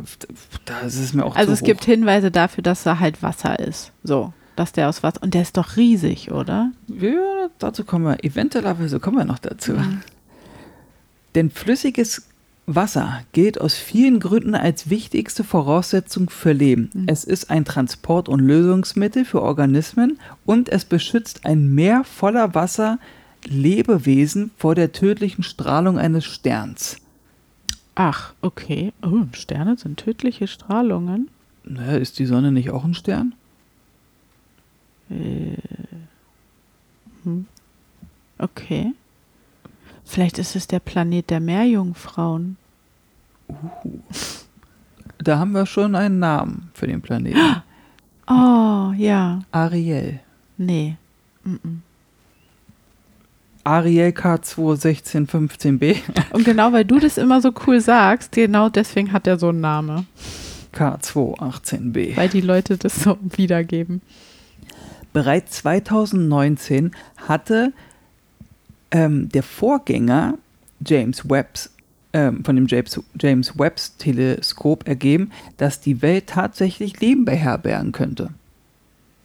[0.66, 1.66] das ist mir auch Also zu es hoch.
[1.66, 3.92] gibt Hinweise dafür, dass da halt Wasser ist.
[4.04, 5.22] So, dass der aus Wasser.
[5.24, 6.72] Und der ist doch riesig, oder?
[6.88, 9.74] Ja, dazu kommen wir, eventuellerweise kommen wir noch dazu.
[9.74, 10.02] Mhm.
[11.36, 12.28] Denn flüssiges
[12.66, 16.90] Wasser gilt aus vielen Gründen als wichtigste Voraussetzung für Leben.
[16.94, 17.04] Mhm.
[17.08, 23.00] Es ist ein Transport- und Lösungsmittel für Organismen und es beschützt ein Meer voller Wasser
[23.46, 26.98] Lebewesen vor der tödlichen Strahlung eines Sterns.
[28.00, 28.94] Ach, okay.
[29.02, 31.32] Oh, Sterne sind tödliche Strahlungen.
[31.64, 33.34] Naja, ist die Sonne nicht auch ein Stern?
[38.38, 38.94] Okay.
[40.06, 42.58] Vielleicht ist es der Planet der Meerjungfrauen.
[45.18, 47.64] Da haben wir schon einen Namen für den Planeten.
[48.28, 49.42] Oh, ja.
[49.52, 50.20] Ariel.
[50.58, 50.98] Nee.
[51.44, 51.80] Mm-mm.
[53.68, 55.98] Ariel K21615b.
[56.32, 59.60] Und genau weil du das immer so cool sagst, genau deswegen hat er so einen
[59.60, 60.08] Namen.
[60.74, 62.16] K218b.
[62.16, 64.02] Weil die Leute das so wiedergeben.
[65.12, 66.92] Bereits 2019
[67.28, 67.74] hatte
[68.92, 70.36] ähm, der Vorgänger
[70.86, 71.72] James Webbs
[72.14, 78.30] ähm, von dem James, James Webbs Teleskop ergeben, dass die Welt tatsächlich Leben beherbergen könnte.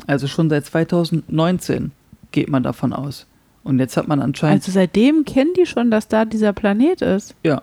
[0.09, 1.93] Also schon seit 2019
[2.33, 3.27] geht man davon aus.
[3.65, 4.63] Und jetzt hat man anscheinend.
[4.63, 7.35] Also seitdem kennen die schon, dass da dieser Planet ist.
[7.45, 7.63] ja,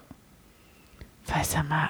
[1.28, 1.90] Weiß ja mal.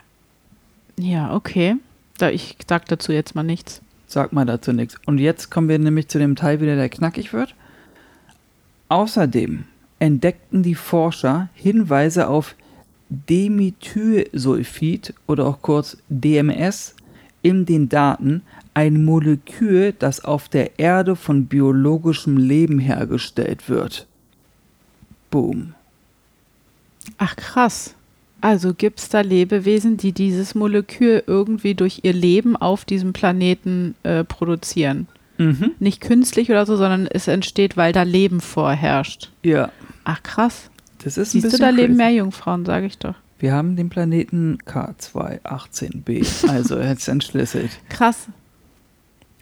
[0.98, 1.78] Ja, okay.
[2.18, 3.82] Da, ich sag dazu jetzt mal nichts.
[4.08, 4.98] sag mal dazu nichts.
[5.06, 7.56] Und jetzt kommen wir nämlich zu dem Teil wieder, der knackig wird.
[8.90, 9.64] Außerdem
[10.00, 12.56] entdeckten die Forscher Hinweise auf
[13.10, 16.96] Dimethylsulfid oder auch kurz DMS
[17.42, 18.42] in den Daten,
[18.74, 24.08] ein Molekül, das auf der Erde von biologischem Leben hergestellt wird.
[25.32, 25.74] Boom.
[27.18, 27.96] Ach krass.
[28.42, 33.96] Also gibt es da Lebewesen, die dieses Molekül irgendwie durch ihr Leben auf diesem Planeten
[34.04, 35.08] äh, produzieren.
[35.38, 35.72] Mhm.
[35.80, 39.30] Nicht künstlich oder so, sondern es entsteht, weil da Leben vorherrscht.
[39.44, 39.72] Ja,
[40.06, 40.70] Ach krass.
[41.04, 41.98] das ist ein Siehst du, bisschen da leben crazy.
[41.98, 43.16] mehr Jungfrauen, sage ich doch.
[43.40, 47.72] Wir haben den Planeten K218b, also jetzt entschlüsselt.
[47.90, 48.28] Krass.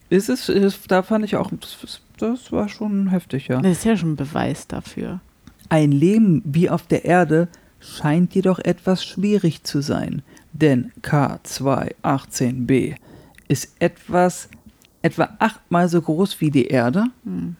[0.09, 3.61] Ist es, ist, da fand ich auch, das, das war schon heftig, ja.
[3.61, 5.19] Das ist ja schon ein Beweis dafür.
[5.69, 7.49] Ein Leben wie auf der Erde
[7.79, 10.21] scheint jedoch etwas schwierig zu sein,
[10.53, 12.95] denn K218b
[13.47, 14.49] ist etwas
[15.01, 17.55] etwa achtmal so groß wie die Erde, Hm.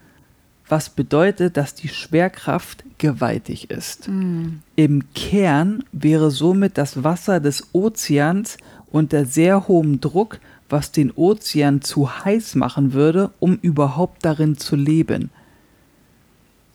[0.68, 4.08] was bedeutet, dass die Schwerkraft gewaltig ist.
[4.08, 4.62] Hm.
[4.76, 8.58] Im Kern wäre somit das Wasser des Ozeans
[8.92, 10.40] unter sehr hohem Druck,
[10.70, 15.30] was den Ozean zu heiß machen würde, um überhaupt darin zu leben.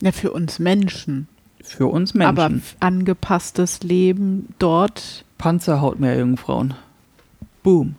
[0.01, 1.29] Ja, für uns Menschen.
[1.63, 2.39] Für uns Menschen.
[2.39, 6.75] Aber angepasstes Leben dort, Panzerhautmeerjungfrauen.
[7.63, 7.95] Boom.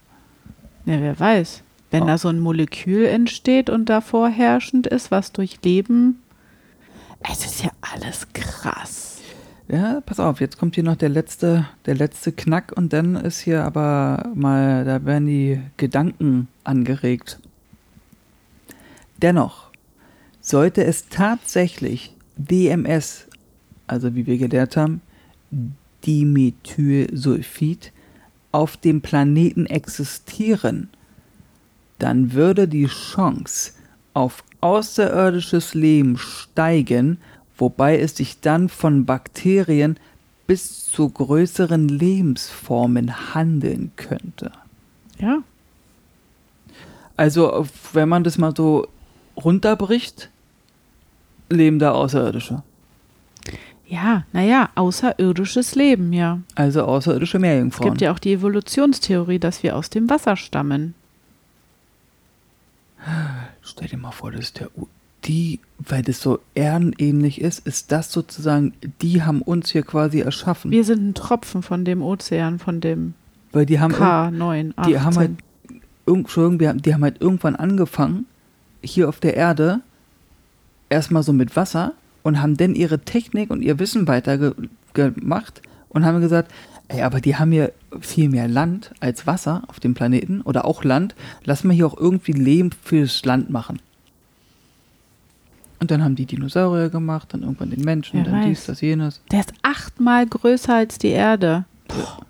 [0.86, 1.62] ja, wer weiß.
[1.91, 2.08] Wenn Oh.
[2.08, 6.20] da so ein Molekül entsteht und da vorherrschend ist, was durch Leben.
[7.32, 9.12] Es ist ja alles krass.
[9.70, 13.39] Ja, pass auf, jetzt kommt hier noch der letzte, der letzte Knack und dann ist
[13.39, 17.39] hier aber mal, da werden die Gedanken angeregt.
[19.22, 19.70] Dennoch,
[20.41, 23.28] sollte es tatsächlich DMS,
[23.88, 25.01] also wie wir gelernt haben,
[26.05, 27.93] Dimethylsulfid,
[28.51, 30.89] auf dem Planeten existieren,
[31.99, 33.72] dann würde die Chance
[34.14, 37.18] auf außerirdisches Leben steigen,
[37.58, 39.97] wobei es sich dann von Bakterien
[40.47, 44.51] bis zu größeren Lebensformen handeln könnte.
[45.20, 45.39] Ja.
[47.16, 48.88] Also, wenn man das mal so
[49.38, 50.30] runterbricht,
[51.49, 52.64] leben da Außerirdische.
[53.86, 56.39] Ja, naja, außerirdisches Leben, ja.
[56.56, 57.91] Also außerirdische Es Meerjungfrauen.
[57.91, 60.95] gibt ja auch die Evolutionstheorie, dass wir aus dem Wasser stammen.
[63.62, 64.70] Stell dir mal vor, das ist der
[65.26, 70.71] die, weil das so ehrenähnlich ist, ist das sozusagen, die haben uns hier quasi erschaffen.
[70.71, 73.13] Wir sind ein Tropfen von dem Ozean, von dem
[73.51, 75.32] weil die haben, irg- K9, die haben halt,
[76.07, 78.26] Entschuldigung, die haben, halt irgendwann angefangen,
[78.84, 79.82] hier auf der Erde,
[80.89, 81.93] erstmal so mit Wasser
[82.24, 86.51] und haben dann ihre Technik und ihr Wissen weitergemacht gemacht und haben gesagt,
[86.88, 87.71] ey, aber die haben hier
[88.01, 91.15] viel mehr Land als Wasser auf dem Planeten oder auch Land.
[91.45, 93.80] Lass mal hier auch irgendwie Leben fürs Land machen.
[95.84, 98.66] Und dann haben die Dinosaurier gemacht, dann irgendwann den Menschen, Wer dann dies, weiß.
[98.68, 99.20] das, jenes.
[99.32, 101.66] Der ist achtmal größer als die Erde.
[101.90, 102.26] Boah.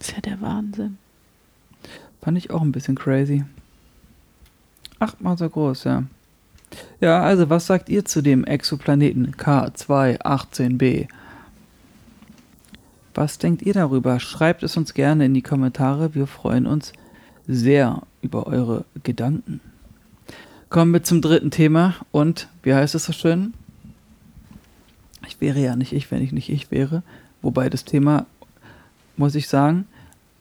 [0.00, 0.98] Das ist ja der Wahnsinn.
[2.20, 3.44] Fand ich auch ein bisschen crazy.
[4.98, 6.02] Achtmal so groß, ja.
[7.00, 11.06] Ja, also was sagt ihr zu dem Exoplaneten K218b?
[13.14, 14.18] Was denkt ihr darüber?
[14.18, 16.16] Schreibt es uns gerne in die Kommentare.
[16.16, 16.92] Wir freuen uns
[17.46, 19.60] sehr über eure Gedanken.
[20.74, 23.54] Kommen wir zum dritten Thema und wie heißt es so schön?
[25.24, 27.04] Ich wäre ja nicht ich, wenn ich nicht ich wäre.
[27.42, 28.26] Wobei das Thema,
[29.16, 29.86] muss ich sagen,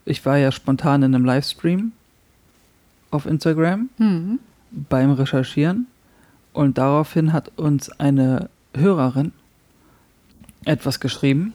[0.06, 1.92] ich war ja spontan in einem Livestream
[3.12, 4.40] auf Instagram Hm.
[4.72, 5.86] beim Recherchieren
[6.52, 9.34] und daraufhin hat uns eine Hörerin
[10.66, 11.54] etwas geschrieben.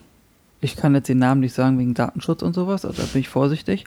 [0.61, 3.29] Ich kann jetzt den Namen nicht sagen wegen Datenschutz und sowas, also da bin ich
[3.29, 3.87] vorsichtig.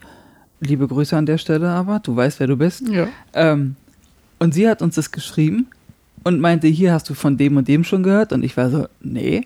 [0.60, 2.90] Liebe Grüße an der Stelle aber, du weißt, wer du bist.
[2.90, 3.08] Ja.
[3.32, 3.78] Ähm,
[4.42, 5.68] und sie hat uns das geschrieben
[6.24, 8.34] und meinte, hier hast du von dem und dem schon gehört.
[8.34, 9.46] Und ich war so, nee.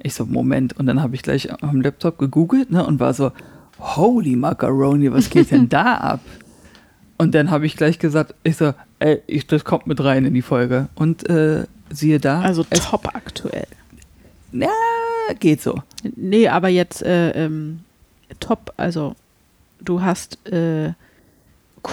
[0.00, 0.78] Ich so, Moment.
[0.78, 3.32] Und dann habe ich gleich am Laptop gegoogelt ne, und war so,
[3.80, 6.20] holy Macaroni, was geht denn da ab?
[7.18, 10.34] Und dann habe ich gleich gesagt, ich so, ey, ich, das kommt mit rein in
[10.34, 10.90] die Folge.
[10.94, 13.66] Und äh, siehe da, Also top aktuell.
[14.52, 14.68] na,
[15.40, 15.82] geht so.
[16.14, 17.80] Nee, aber jetzt äh, ähm,
[18.38, 19.16] top, also
[19.80, 20.92] du hast äh,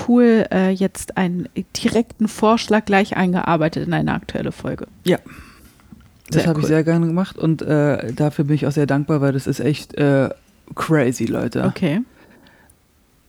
[0.07, 1.49] cool äh, jetzt einen
[1.83, 4.87] direkten Vorschlag gleich eingearbeitet in eine aktuelle Folge.
[5.05, 5.21] Das
[6.29, 6.69] Sehr habe ich cool.
[6.69, 9.93] sehr gerne gemacht und äh, dafür bin ich auch sehr dankbar, weil das ist echt
[9.95, 10.29] äh,
[10.75, 11.65] crazy, Leute.
[11.65, 12.01] Okay.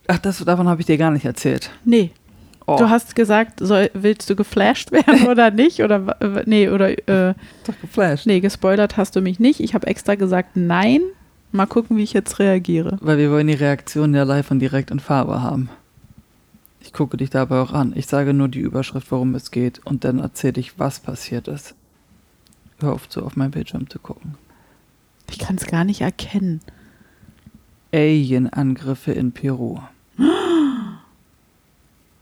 [0.06, 1.70] Ach, das, davon habe ich dir gar nicht erzählt.
[1.84, 2.10] Nee.
[2.66, 5.82] Oh, Du hast gesagt, soll, willst du geflasht werden oder nicht?
[5.82, 7.34] Oder nee, oder äh,
[7.66, 8.26] doch geflasht.
[8.26, 9.60] nee, gespoilert hast du mich nicht.
[9.60, 11.00] Ich habe extra gesagt nein.
[11.52, 12.96] Mal gucken, wie ich jetzt reagiere.
[13.00, 15.68] Weil wir wollen die Reaktion ja live und direkt in Farbe haben.
[16.85, 17.95] Ich gucke dich dabei auch an.
[17.97, 21.74] Ich sage nur die Überschrift, worum es geht, und dann erzähle ich, was passiert ist.
[22.80, 24.35] Hör auf, so auf mein Bildschirm zu gucken.
[25.30, 26.61] Ich kann es gar nicht erkennen.
[27.93, 29.78] Alien-Angriffe in Peru.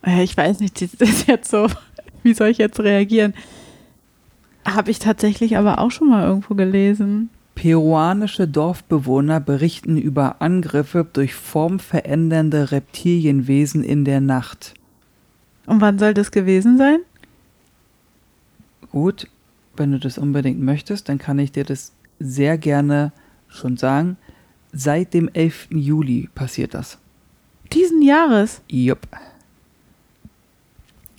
[0.04, 1.68] Äh, Ich weiß nicht, das ist jetzt so.
[2.24, 3.34] Wie soll ich jetzt reagieren?
[4.64, 7.30] Habe ich tatsächlich aber auch schon mal irgendwo gelesen.
[7.54, 14.74] Peruanische Dorfbewohner berichten über Angriffe durch formverändernde Reptilienwesen in der Nacht.
[15.66, 17.00] Und wann soll das gewesen sein?
[18.90, 19.28] Gut,
[19.76, 23.12] wenn du das unbedingt möchtest, dann kann ich dir das sehr gerne
[23.48, 24.16] schon sagen.
[24.72, 25.68] Seit dem 11.
[25.70, 26.98] Juli passiert das.
[27.72, 28.62] Diesen Jahres.
[28.68, 29.06] Jupp.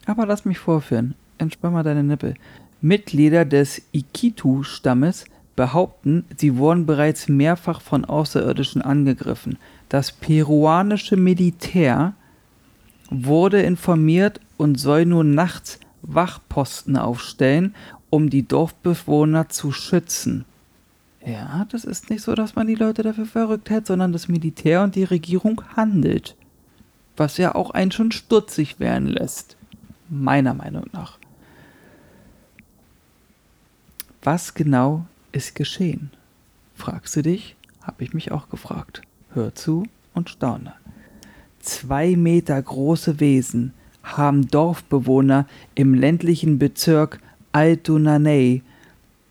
[0.05, 1.15] Aber lass mich vorführen.
[1.37, 2.35] Entspann mal deine Nippel.
[2.81, 5.25] Mitglieder des Ikitu-Stammes
[5.55, 9.57] behaupten, sie wurden bereits mehrfach von Außerirdischen angegriffen.
[9.89, 12.13] Das peruanische Militär
[13.09, 17.75] wurde informiert und soll nur nachts Wachposten aufstellen,
[18.09, 20.45] um die Dorfbewohner zu schützen.
[21.25, 24.83] Ja, das ist nicht so, dass man die Leute dafür verrückt hält, sondern das Militär
[24.83, 26.35] und die Regierung handelt.
[27.15, 29.55] Was ja auch einen schon stutzig werden lässt.
[30.09, 31.17] Meiner Meinung nach.
[34.21, 36.11] Was genau ist geschehen?
[36.75, 37.55] Fragst du dich?
[37.81, 39.01] Habe ich mich auch gefragt.
[39.33, 40.73] Hör zu und staune.
[41.59, 43.73] Zwei Meter große Wesen
[44.03, 47.19] haben Dorfbewohner im ländlichen Bezirk
[47.51, 48.61] Alto Nanay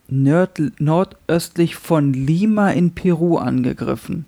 [0.08, 4.26] nord nordöstlich von Lima in Peru angegriffen.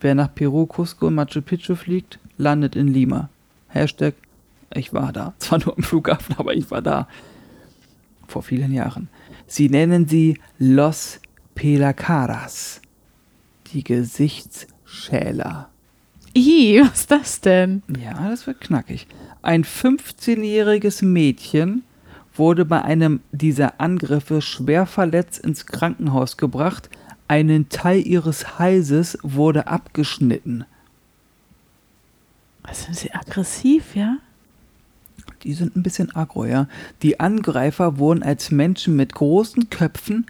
[0.00, 3.28] Wer nach Peru, Cusco und Machu Picchu fliegt, landet in Lima.
[3.68, 4.14] Hashtag,
[4.74, 5.34] ich war da.
[5.38, 7.08] Zwar nur am Flughafen, aber ich war da.
[8.28, 9.08] Vor vielen Jahren.
[9.46, 11.20] Sie nennen sie Los
[11.54, 12.80] Pelacaras.
[13.72, 15.70] Die Gesichtsschäler.
[16.34, 17.82] Ih, was ist das denn?
[18.02, 19.06] Ja, das wird knackig.
[19.42, 21.82] Ein 15-jähriges Mädchen
[22.34, 26.90] wurde bei einem dieser Angriffe schwer verletzt ins Krankenhaus gebracht.
[27.28, 30.64] Einen Teil ihres Halses wurde abgeschnitten.
[32.62, 34.18] Was sind sie aggressiv, ja?
[35.42, 36.68] Die sind ein bisschen aggro, ja.
[37.02, 40.26] Die Angreifer wurden als Menschen mit großen Köpfen,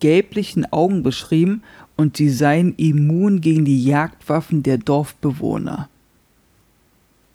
[0.00, 1.62] gelblichen Augen beschrieben
[1.96, 5.88] und sie seien immun gegen die Jagdwaffen der Dorfbewohner.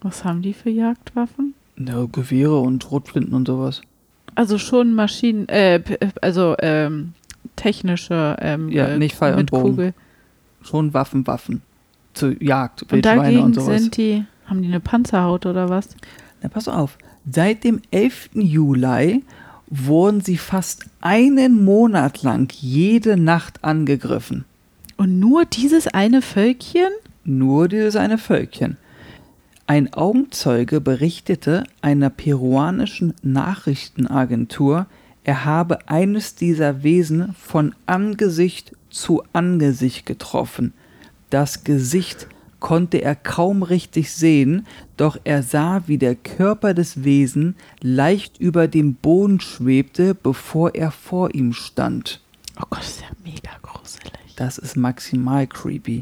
[0.01, 1.53] Was haben die für Jagdwaffen?
[1.77, 3.81] Ja, Gewehre und Schrotflinten und sowas.
[4.35, 7.13] Also schon Maschinen, äh, p- also ähm,
[7.55, 9.63] technische, ähm, Ja, äh, nicht Pfeil und Bogen.
[9.71, 9.93] Kugel.
[10.61, 11.61] Schon Waffen, Waffen.
[12.13, 13.81] Zur Jagd, Und Wildschweine dagegen und sowas.
[13.81, 15.89] sind die, haben die eine Panzerhaut oder was?
[16.41, 16.97] Na, pass auf.
[17.29, 18.31] Seit dem 11.
[18.33, 19.23] Juli
[19.67, 24.45] wurden sie fast einen Monat lang jede Nacht angegriffen.
[24.97, 26.89] Und nur dieses eine Völkchen?
[27.23, 28.77] Nur dieses eine Völkchen.
[29.65, 34.87] Ein Augenzeuge berichtete einer peruanischen Nachrichtenagentur,
[35.23, 40.73] er habe eines dieser Wesen von Angesicht zu Angesicht getroffen.
[41.29, 42.27] Das Gesicht
[42.63, 48.69] konnte er kaum richtig sehen, doch er sah, wie der Körper des Wesen leicht über
[48.69, 52.21] dem Boden schwebte, bevor er vor ihm stand.
[52.57, 54.13] Oh Gott, ist ja mega gruselig.
[54.37, 56.01] Das ist maximal creepy.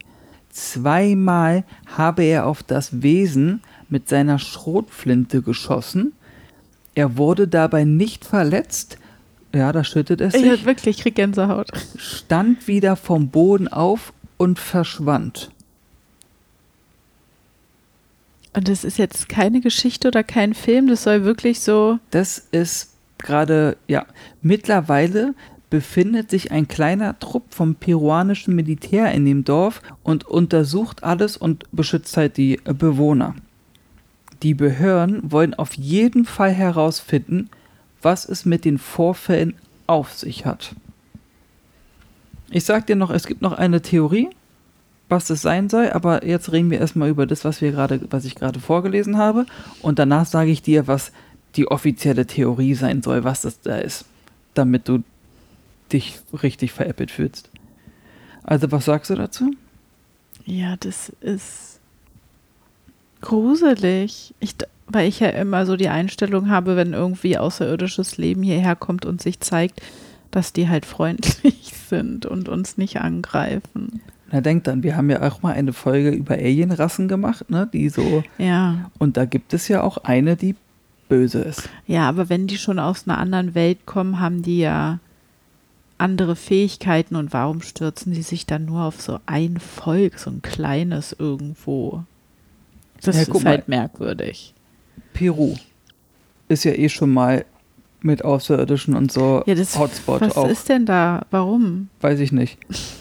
[0.51, 1.63] Zweimal
[1.97, 6.13] habe er auf das Wesen mit seiner Schrotflinte geschossen.
[6.93, 8.99] Er wurde dabei nicht verletzt.
[9.51, 10.51] Ja, da schüttet es Ich sich.
[10.51, 11.71] hab wirklich, ich krieg Gänsehaut.
[11.97, 15.49] Stand wieder vom Boden auf und verschwand.
[18.53, 21.99] Und das ist jetzt keine Geschichte oder kein Film, das soll wirklich so.
[22.09, 24.05] Das ist gerade, ja,
[24.41, 25.33] mittlerweile
[25.69, 31.63] befindet sich ein kleiner Trupp vom peruanischen Militär in dem Dorf und untersucht alles und
[31.71, 33.35] beschützt halt die Bewohner.
[34.43, 37.49] Die Behörden wollen auf jeden Fall herausfinden,
[38.01, 39.53] was es mit den Vorfällen
[39.87, 40.75] auf sich hat.
[42.49, 44.29] Ich sag dir noch, es gibt noch eine Theorie,
[45.11, 48.25] was es sein soll, aber jetzt reden wir erstmal über das, was wir gerade, was
[48.25, 49.45] ich gerade vorgelesen habe,
[49.81, 51.11] und danach sage ich dir, was
[51.55, 54.05] die offizielle Theorie sein soll, was das da ist,
[54.53, 55.03] damit du
[55.91, 57.49] dich richtig veräppelt fühlst.
[58.43, 59.51] Also, was sagst du dazu?
[60.45, 61.79] Ja, das ist
[63.19, 64.33] gruselig.
[64.39, 64.55] Ich,
[64.87, 69.21] weil ich ja immer so die Einstellung habe, wenn irgendwie außerirdisches Leben hierher kommt und
[69.21, 69.81] sich zeigt,
[70.31, 74.01] dass die halt freundlich sind und uns nicht angreifen.
[74.31, 77.69] Na, denk dann, wir haben ja auch mal eine Folge über Alienrassen gemacht, ne?
[77.71, 78.23] Die so.
[78.37, 78.89] Ja.
[78.97, 80.55] Und da gibt es ja auch eine, die
[81.09, 81.67] böse ist.
[81.87, 84.99] Ja, aber wenn die schon aus einer anderen Welt kommen, haben die ja
[85.97, 90.41] andere Fähigkeiten und warum stürzen die sich dann nur auf so ein Volk, so ein
[90.41, 92.03] kleines irgendwo?
[93.03, 93.77] Das Ja, ist halt mal.
[93.79, 94.53] merkwürdig.
[95.13, 95.55] Peru
[96.47, 97.45] ist ja eh schon mal
[98.01, 100.47] mit Außerirdischen und so Ja, das, Hotspot was auch.
[100.47, 101.25] ist denn da?
[101.31, 101.89] Warum?
[101.99, 102.57] Weiß ich nicht.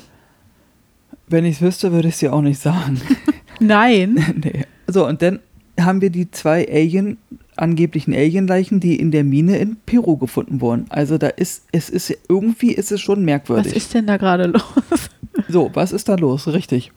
[1.31, 3.01] Wenn ich es wüsste, würde ich es dir auch nicht sagen.
[3.61, 4.15] Nein.
[4.45, 4.65] nee.
[4.89, 5.39] So, und dann
[5.79, 7.19] haben wir die zwei Alien,
[7.57, 10.87] angeblichen Alienleichen, die in der Mine in Peru gefunden wurden.
[10.89, 13.77] Also da ist, es ist, irgendwie ist es schon Was merkwürdig.
[13.77, 14.63] ist denn da gerade los?
[15.49, 16.49] So, was ist da los?
[16.49, 16.93] Richtig.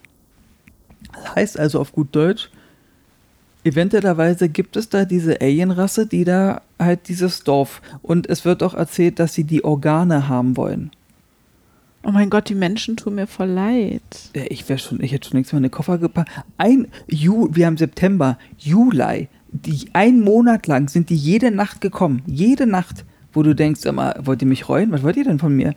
[1.13, 2.49] Das heißt also auf gut Deutsch,
[3.63, 8.73] eventuellerweise gibt es da diese Alienrasse, die da halt dieses Dorf und es wird auch
[8.73, 10.91] erzählt, dass sie die Organe haben wollen.
[12.06, 14.01] Oh mein Gott, die Menschen tun mir voll leid.
[14.34, 16.32] Ich wäre schon, ich hätte schon längst mal in den Koffer gepackt.
[16.58, 22.22] Ein Ju, wir haben September, Juli, die ein Monat lang sind die jede Nacht gekommen,
[22.26, 24.91] jede Nacht, wo du denkst, mal, wollt ihr mich reuen?
[24.91, 25.76] Was wollt ihr denn von mir?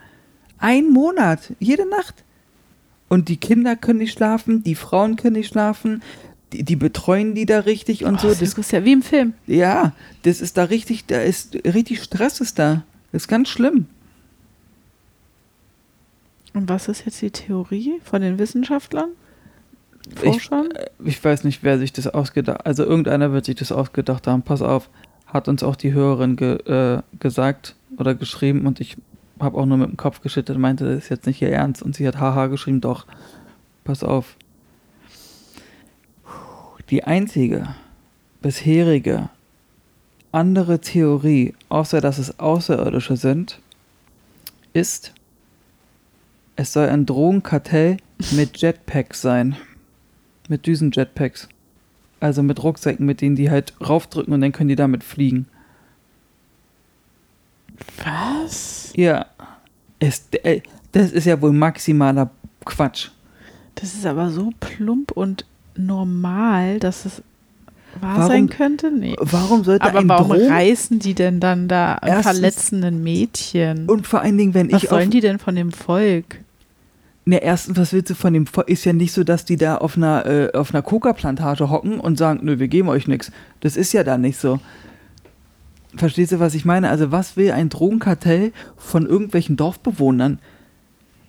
[0.59, 2.25] Ein Monat, jede Nacht.
[3.09, 6.03] Und die Kinder können nicht schlafen, die Frauen können nicht schlafen,
[6.53, 8.29] die, die betreuen die da richtig und so.
[8.29, 9.35] oh, Das, das ist ja wie im Film.
[9.47, 12.83] ja, das ist da richtig, da ist richtig Stress ist da.
[13.13, 13.87] Das ist ganz schlimm.
[16.57, 19.11] Und was ist jetzt die Theorie von den Wissenschaftlern?
[20.09, 20.71] Ich, Forschern?
[21.05, 24.41] ich weiß nicht, wer sich das ausgedacht Also irgendeiner wird sich das ausgedacht haben.
[24.41, 24.89] Pass auf,
[25.27, 28.97] hat uns auch die Hörerin ge, äh, gesagt oder geschrieben und ich
[29.39, 31.83] habe auch nur mit dem Kopf geschüttelt und meinte, das ist jetzt nicht ihr Ernst.
[31.83, 33.05] Und sie hat haha geschrieben, doch,
[33.85, 34.37] pass auf.
[36.89, 37.69] Die einzige
[38.41, 39.29] bisherige
[40.33, 43.61] andere Theorie, außer dass es Außerirdische sind,
[44.73, 45.13] ist,
[46.57, 47.99] es soll ein Drogenkartell
[48.33, 49.57] mit Jetpacks sein.
[50.49, 51.49] Mit Düsen-Jetpacks.
[52.21, 55.47] Also mit Rucksäcken, mit denen die halt raufdrücken und dann können die damit fliegen.
[58.03, 58.93] Was?
[58.97, 59.27] Ja.
[59.99, 60.61] Es, äh,
[60.93, 62.31] das ist ja wohl maximaler
[62.65, 63.09] Quatsch.
[63.75, 65.45] Das ist aber so plump und
[65.77, 67.23] normal, dass es
[68.01, 68.91] wahr Warum- sein könnte?
[68.91, 69.15] Nee.
[69.21, 70.49] Warum sollte Aber ein warum Drogen...
[70.51, 73.87] reißen die denn dann da verletzenden Mädchen?
[73.89, 74.99] Und vor allen Dingen, wenn Was ich auf...
[74.99, 76.41] sollen die denn von dem Volk?
[77.29, 78.45] Ne, erstens, was willst du von dem...
[78.67, 82.17] Ist ja nicht so, dass die da auf einer, äh, auf einer Coca-Plantage hocken und
[82.17, 83.33] sagen, nö, wir geben euch nichts.
[83.61, 84.61] Das ist ja da nicht so.
[85.97, 86.89] Verstehst du, was ich meine?
[86.89, 90.39] Also was will ein Drogenkartell von irgendwelchen Dorfbewohnern?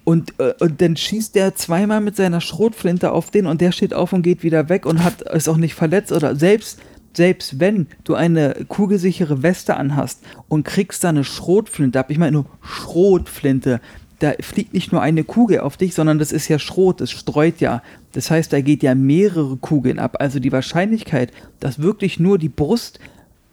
[0.03, 3.95] Und, äh, und dann schießt der zweimal mit seiner Schrotflinte auf den und der steht
[3.95, 6.79] auf und geht wieder weg und hat ist auch nicht verletzt oder selbst
[7.13, 12.33] selbst wenn du eine kugelsichere Weste anhast und kriegst da eine Schrotflinte ab, ich meine
[12.33, 13.81] nur Schrotflinte,
[14.19, 17.59] da fliegt nicht nur eine Kugel auf dich, sondern das ist ja Schrot, das streut
[17.59, 17.83] ja.
[18.13, 20.17] Das heißt, da geht ja mehrere Kugeln ab.
[20.19, 22.99] Also die Wahrscheinlichkeit, dass wirklich nur die Brust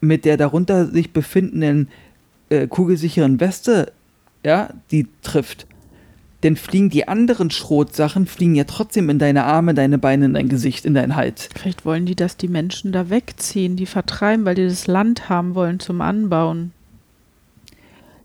[0.01, 1.89] mit der darunter sich befindenden
[2.49, 3.93] äh, kugelsicheren Weste,
[4.45, 5.67] ja, die trifft,
[6.43, 10.51] dann fliegen die anderen Schrotsachen, fliegen ja trotzdem in deine Arme, deine Beine, in dein
[10.51, 11.49] Gesicht, in dein Hals.
[11.57, 15.55] Vielleicht wollen die, dass die Menschen da wegziehen, die vertreiben, weil die das Land haben
[15.55, 16.73] wollen zum Anbauen.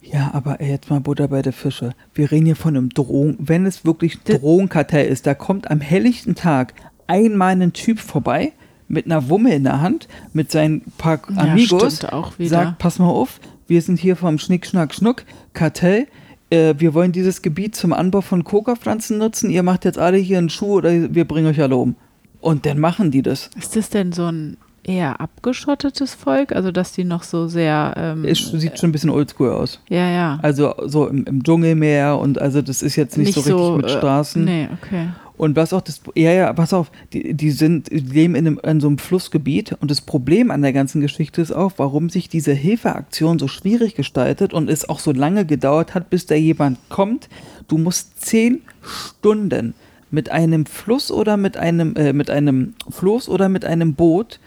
[0.01, 1.91] Ja, aber ey, jetzt mal Butter bei der Fische.
[2.13, 5.81] Wir reden hier von einem Drogen, wenn es wirklich D- Drogenkartell ist, da kommt am
[5.81, 6.73] helllichten Tag
[7.07, 8.53] einmal ein Typ vorbei
[8.87, 12.49] mit einer Wumme in der Hand, mit seinen paar Amigos, auch wieder.
[12.49, 16.07] sagt, pass mal auf, wir sind hier vom Schnick, Schnack, Schnuck, Kartell,
[16.49, 20.39] äh, wir wollen dieses Gebiet zum Anbau von Coca-Pflanzen nutzen, ihr macht jetzt alle hier
[20.39, 21.95] einen Schuh oder wir bringen euch alle um.
[22.41, 23.49] Und dann machen die das.
[23.59, 24.57] Ist das denn so ein
[24.89, 26.51] eher abgeschottetes Volk?
[26.51, 27.93] Also, dass die noch so sehr.
[27.95, 29.79] Ähm, Es sieht schon ein bisschen oldschool aus.
[29.89, 30.39] ja, ja.
[30.41, 33.97] Also so im, im Dschungelmeer und also das ist jetzt nicht, so richtig mit äh,
[33.97, 34.43] Straßen.
[34.43, 35.09] Nee, okay.
[35.37, 38.59] Und was auch das, ja, ja, pass auf, die, die sind, die leben in, einem,
[38.61, 42.27] in so einem Flussgebiet und das Problem an der ganzen Geschichte ist auch, warum sich
[42.27, 46.77] diese Hilfeaktion so schwierig gestaltet und es auch so lange gedauert hat, bis da jemand
[46.89, 47.29] kommt.
[47.69, 49.75] Du musst zehn Stunden
[50.11, 54.39] mit einem Fluss oder mit einem, äh, mit einem Floß oder mit einem Boot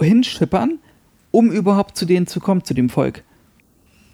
[0.00, 0.78] hinschippern,
[1.30, 3.22] um überhaupt zu denen zu kommen, zu dem Volk.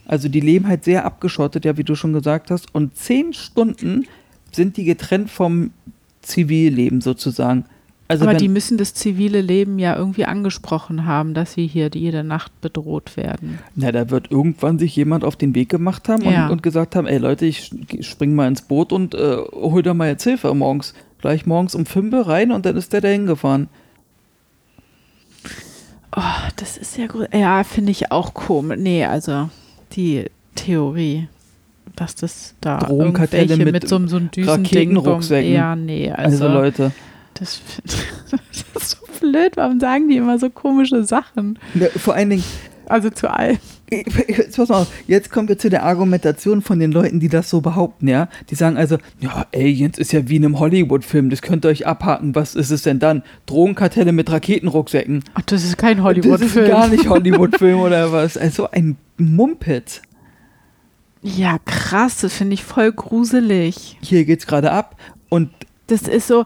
[0.07, 2.75] Also die leben halt sehr abgeschottet, ja, wie du schon gesagt hast.
[2.75, 4.07] Und zehn Stunden
[4.51, 5.71] sind die getrennt vom
[6.23, 7.65] Zivilleben sozusagen.
[8.09, 12.25] Also Aber die müssen das zivile Leben ja irgendwie angesprochen haben, dass sie hier jede
[12.25, 13.61] Nacht bedroht werden.
[13.77, 16.47] na, da wird irgendwann sich jemand auf den Weg gemacht haben Ja.
[16.47, 19.95] und, und gesagt haben, ey Leute, ich spring mal ins Boot und äh, hol da
[19.95, 20.93] mal jetzt Hilfe morgens.
[21.21, 23.69] Gleich morgens um 5 Uhr rein und dann ist der da hingefahren.
[26.17, 26.23] Oh,
[26.57, 27.29] das ist ja gut.
[27.33, 28.79] Ja, finde ich auch komisch.
[28.81, 29.49] Nee, also
[29.93, 31.29] die Theorie
[31.97, 34.65] dass das da Drogenkartelle irgendwelche mit mit, so, einem- so einem Düsending
[34.97, 35.53] Raketenrucksäcken.
[35.53, 36.93] Ja, nee, Also, also, Leute,
[37.35, 39.57] das, das ist so blöd.
[39.57, 41.59] Warum sagen die immer so komische Sachen?
[41.75, 42.45] ja, vor allen Dingen,
[42.87, 43.59] Also zu allem.
[43.91, 47.51] Jetzt pass mal auf, jetzt kommen wir zu der Argumentation von den Leuten, die das
[47.51, 48.29] so behaupten, ja.
[48.49, 51.87] Die sagen also, ja, Aliens ist ja wie in einem Hollywood-Film, das könnt ihr euch
[51.87, 53.23] abhaken, was ist es denn dann?
[53.47, 55.25] Drogenkartelle mit Raketenrucksäcken.
[55.35, 56.69] Ach, das ist kein Das ist Hollywood-Film.
[56.69, 58.37] gar nicht Hollywood-Film oder was.
[58.37, 60.03] Also ein Mumpet.
[61.23, 63.99] Ja, krass, das finde ich voll gruselig.
[64.01, 64.97] Hier geht's gerade ab
[65.29, 65.51] und
[65.89, 66.45] Das ist so,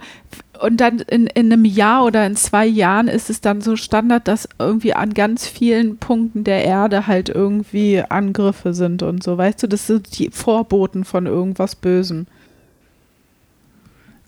[0.61, 4.29] und dann in, in einem Jahr oder in zwei Jahren ist es dann so Standard,
[4.29, 9.37] dass irgendwie an ganz vielen Punkten der Erde halt irgendwie Angriffe sind und so.
[9.37, 12.27] Weißt du, das sind die Vorboten von irgendwas Bösem.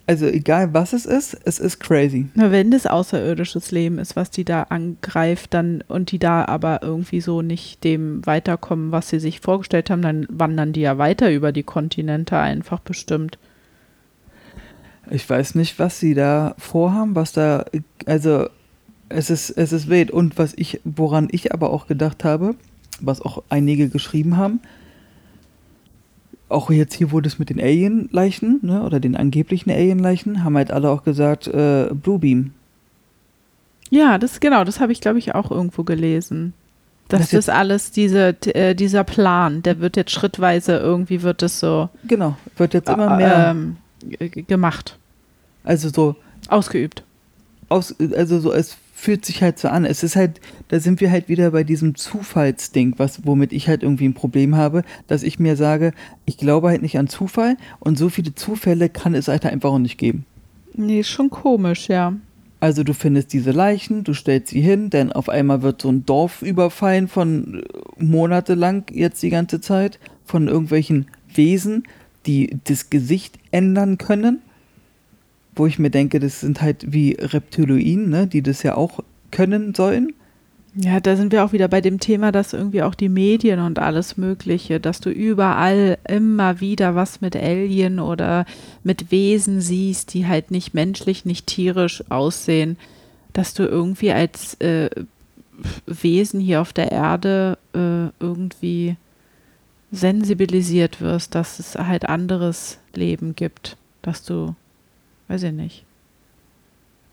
[0.08, 2.28] also egal was es ist, es ist crazy.
[2.34, 6.80] Na, wenn das außerirdisches Leben ist, was die da angreift, dann und die da aber
[6.82, 11.32] irgendwie so nicht dem weiterkommen, was sie sich vorgestellt haben, dann wandern die ja weiter
[11.32, 13.38] über die Kontinente einfach bestimmt.
[15.10, 17.64] Ich weiß nicht, was sie da vorhaben, was da,
[18.06, 18.48] also
[19.08, 20.10] es ist, es ist wild.
[20.10, 22.54] Und was ich, woran ich aber auch gedacht habe,
[23.00, 24.60] was auch einige geschrieben haben,
[26.48, 30.70] auch jetzt hier wurde es mit den Alien-Leichen, ne, oder den angeblichen Alien-Leichen, haben halt
[30.70, 32.52] alle auch gesagt, äh, Bluebeam.
[33.90, 36.52] Ja, das genau, das habe ich glaube ich auch irgendwo gelesen.
[37.08, 41.60] Dass Das das, alles diese äh, dieser Plan, der wird jetzt schrittweise irgendwie wird es
[41.60, 43.76] so Genau, wird jetzt immer mehr, ähm,
[44.46, 44.98] gemacht,
[45.64, 46.16] also so,
[46.48, 47.02] ausgeübt.
[47.68, 49.84] aus, also so, es fühlt sich halt so an.
[49.84, 53.82] Es ist halt, da sind wir halt wieder bei diesem Zufallsding, was, womit ich halt
[53.82, 55.92] irgendwie ein Problem habe, dass ich mir sage,
[56.24, 59.78] ich glaube halt nicht an Zufall und so viele Zufälle kann es halt einfach auch
[59.78, 60.24] nicht geben.
[60.72, 62.14] Nee, ist schon komisch, ja.
[62.58, 66.06] Also du findest diese Leichen, du stellst sie hin, denn auf einmal wird so ein
[66.06, 71.84] Dorf überfallen von äh, monatelang jetzt die ganze Zeit von irgendwelchen Wesen,
[72.26, 74.40] die das Gesicht ändern können.
[75.54, 79.00] Wo ich mir denke, das sind halt wie Reptiloiden, ne, die das ja auch
[79.30, 80.12] können sollen.
[80.78, 83.78] Ja, da sind wir auch wieder bei dem Thema, dass irgendwie auch die Medien und
[83.78, 88.44] alles Mögliche, dass du überall immer wieder was mit Alien oder
[88.84, 92.76] mit Wesen siehst, die halt nicht menschlich, nicht tierisch aussehen,
[93.32, 94.90] dass du irgendwie als äh,
[95.86, 98.96] Wesen hier auf der Erde äh, irgendwie
[99.92, 104.54] sensibilisiert wirst, dass es halt anderes Leben gibt, dass du,
[105.28, 105.84] weiß ich nicht,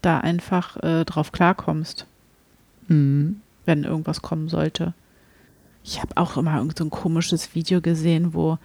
[0.01, 2.05] da einfach äh, drauf klarkommst
[2.89, 3.41] Mhm.
[3.65, 4.93] wenn irgendwas kommen sollte.
[5.85, 8.57] Ich habe auch immer irgend so ein komisches Video gesehen, wo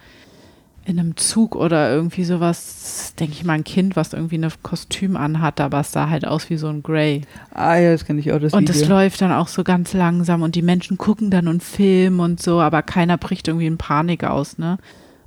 [0.88, 5.18] in einem Zug oder irgendwie sowas, denke ich mal, ein Kind, was irgendwie ein Kostüm
[5.18, 7.22] anhat, aber es sah halt aus wie so ein Grey.
[7.52, 8.82] Ah ja, das kenne ich auch, das Und Video.
[8.82, 12.40] es läuft dann auch so ganz langsam und die Menschen gucken dann und filmen und
[12.42, 14.78] so, aber keiner bricht irgendwie in Panik aus, ne?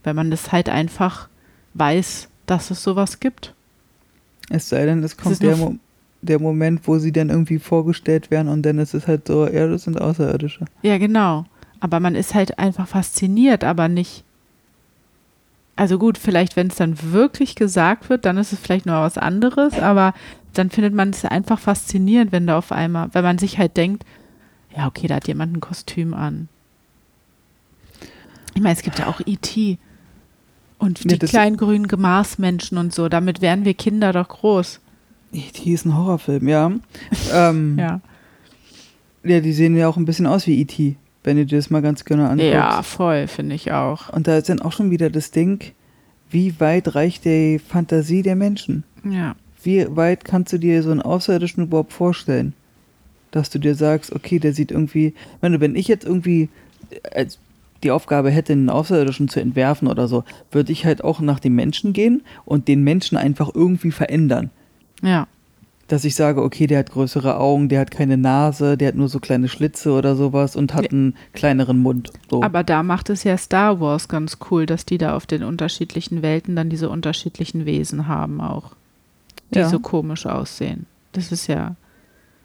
[0.03, 1.30] Weil man das halt einfach
[1.76, 3.53] weiß, dass es sowas gibt.
[4.49, 5.76] Es sei denn, es kommt nur der, Mo
[6.24, 9.68] der Moment, wo sie dann irgendwie vorgestellt werden und dann ist es halt so, ja,
[9.68, 10.66] das sind Außerirdische.
[10.82, 11.45] Ja, genau.
[11.80, 14.24] Aber man ist halt einfach fasziniert, aber nicht.
[15.76, 19.17] Also gut, vielleicht, wenn es dann wirklich gesagt wird, dann ist es vielleicht noch was
[19.17, 20.13] anderes, aber
[20.53, 24.05] dann findet man es einfach faszinierend, wenn da auf einmal, wenn man sich halt denkt,
[24.76, 26.49] ja, okay, da hat jemand ein Kostüm an.
[28.53, 29.78] Ich meine, es gibt ja auch E.T.
[30.78, 34.80] Und Ja, die das- kleinen grünen Marsmenschen und so, damit wären wir Kinder doch groß.
[35.32, 35.72] E.T.
[35.72, 36.72] ist ein Horrorfilm, ja.
[37.34, 38.01] ähm, ja.
[39.24, 41.82] Ja, die sehen ja auch ein bisschen aus wie E.T., wenn du dir das mal
[41.82, 42.51] ganz genau anguckst.
[42.51, 44.09] ja voll, finde ich auch.
[44.09, 45.74] Und da ist dann auch schon wieder das Ding,
[46.30, 48.84] wie weit reicht die Fantasie der Menschen?
[49.03, 49.36] Ja.
[49.63, 52.53] Wie weit kannst du dir so einen Außerirdischen überhaupt vorstellen?
[53.32, 56.49] Dass du dir sagst, okay, der sieht irgendwie, ich meine, wenn ich jetzt irgendwie
[57.11, 57.26] äh,
[57.84, 61.55] die Aufgabe hätte, einen Außerirdischen zu entwerfen oder so, würde ich halt auch nach dem
[61.55, 64.49] Menschen gehen und den Menschen einfach irgendwie verändern.
[65.01, 65.28] Ja.
[65.92, 69.10] Dass ich sage, okay, der hat größere Augen, der hat keine Nase, der hat nur
[69.10, 72.12] so kleine Schlitze oder sowas und hat einen kleineren Mund.
[72.30, 72.42] So.
[72.42, 76.22] Aber da macht es ja Star Wars ganz cool, dass die da auf den unterschiedlichen
[76.22, 78.72] Welten dann diese unterschiedlichen Wesen haben auch,
[79.54, 79.68] die Ja.
[79.68, 80.86] so komisch aussehen.
[81.12, 81.76] Das ist ja.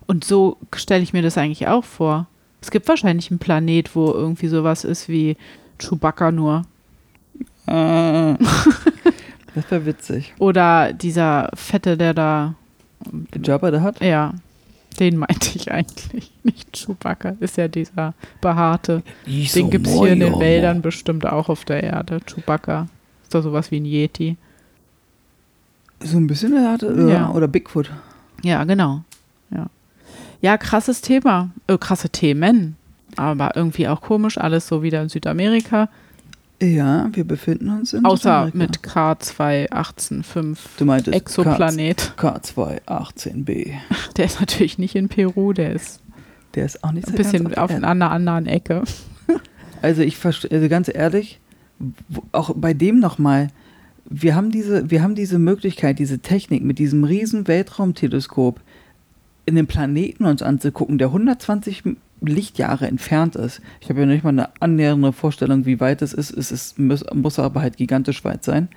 [0.08, 2.26] Und so stelle ich mir das eigentlich auch vor.
[2.60, 5.36] Es gibt wahrscheinlich einen Planet, wo irgendwie sowas ist wie
[5.78, 6.62] Chewbacca nur.
[7.68, 8.34] Äh,
[9.54, 10.34] das wäre witzig.
[10.40, 12.56] Oder dieser Fette, der da.
[13.42, 14.00] Jabba der hat?
[14.00, 14.34] Ja,
[14.98, 16.30] den meinte ich eigentlich.
[16.42, 19.02] Nicht Chewbacca, ist ja dieser behaarte.
[19.26, 22.20] Den gibt es hier in den Wäldern bestimmt auch auf der Erde.
[22.26, 22.88] Chewbacca.
[23.22, 24.36] Ist doch sowas wie ein Yeti.
[26.00, 27.08] So ein bisschen der hatte, ja.
[27.08, 27.30] Ja.
[27.30, 27.90] Oder Bigfoot.
[28.42, 29.02] Ja, genau.
[29.50, 29.66] Ja,
[30.40, 31.50] ja krasses Thema.
[31.66, 32.76] Äh, krasse Themen.
[33.16, 34.38] Aber irgendwie auch komisch.
[34.38, 35.88] Alles so wieder in Südamerika.
[36.62, 38.56] Ja, wir befinden uns in Außer Südamerika.
[38.58, 42.14] mit K2185 Du meintest Exoplanet.
[42.16, 43.72] K218b.
[44.16, 46.00] Der ist natürlich nicht in Peru, der ist
[46.54, 47.86] Der ist auch nicht ein so bisschen ganz auf Erde.
[47.86, 48.82] einer anderen Ecke.
[49.82, 51.38] Also ich verstehe, also ganz ehrlich,
[52.32, 53.48] auch bei dem nochmal,
[54.06, 58.60] wir haben diese, wir haben diese Möglichkeit, diese Technik mit diesem riesen Weltraumteleskop
[59.44, 61.82] in den Planeten uns anzugucken, der 120
[62.20, 63.60] Lichtjahre entfernt ist.
[63.80, 66.30] Ich habe ja nicht mal eine annähernde Vorstellung, wie weit es ist.
[66.30, 68.68] Es ist, muss, muss aber halt gigantisch weit sein.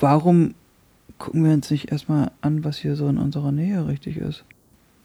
[0.00, 0.54] Warum
[1.18, 4.44] gucken wir uns nicht erstmal an, was hier so in unserer Nähe richtig ist?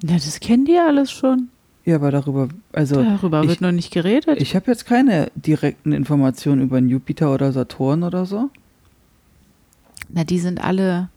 [0.04, 1.50] Ja, das kennen die alles schon.
[1.86, 4.42] Ja, aber darüber, also Darüber ich- wird noch nicht geredet.
[4.42, 8.50] ich habe jetzt keine direkten Informationen über einen Jupiter oder Saturn oder so.
[10.10, 11.10] Na, die sind alle,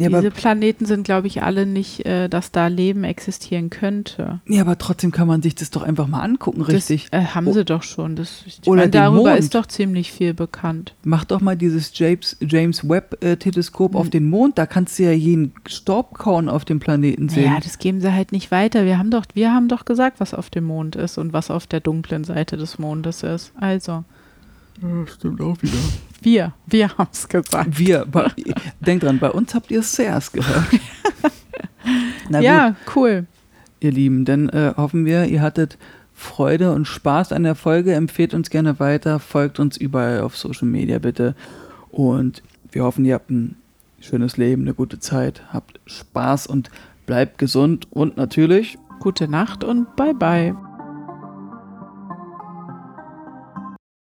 [0.00, 4.40] Ja, diese Planeten sind, glaube ich, alle nicht, äh, dass da Leben existieren könnte.
[4.46, 7.08] ja, aber trotzdem kann man sich das doch einfach mal angucken, richtig.
[7.10, 8.16] Das äh, haben O- sie doch schon.
[8.16, 9.38] Das, ich Oder meine, darüber Mond.
[9.38, 10.94] ist doch ziemlich viel bekannt.
[11.04, 14.10] Mach doch mal dieses James, James Webb-Teleskop auf Hm.
[14.10, 17.44] den Mond, da kannst du ja jeden Staubkorn auf dem Planeten sehen.
[17.44, 18.84] Ja, das geben sie halt nicht weiter.
[18.84, 21.66] Wir haben doch, wir haben doch gesagt, was auf dem Mond ist und was auf
[21.66, 23.52] der dunklen Seite des Mondes ist.
[23.60, 24.04] Also,
[25.06, 25.78] stimmt auch wieder.
[26.22, 27.78] wir, wir haben es gesagt.
[27.78, 28.30] Wir, bei,
[28.80, 30.64] denk dran, bei uns habt ihr es zuerst gehört.
[32.28, 33.26] Na gut, ja, cool.
[33.80, 35.78] ihr Lieben, dann äh, hoffen wir, ihr hattet
[36.14, 37.94] Freude und Spaß an der Folge.
[37.94, 41.34] Empfehlt uns gerne weiter, folgt uns überall auf Social Media bitte.
[41.90, 43.56] Und wir hoffen, ihr habt ein
[44.00, 46.70] schönes Leben, eine gute Zeit, habt Spaß und
[47.06, 50.69] bleibt gesund und natürlich Gute Nacht und bye bye.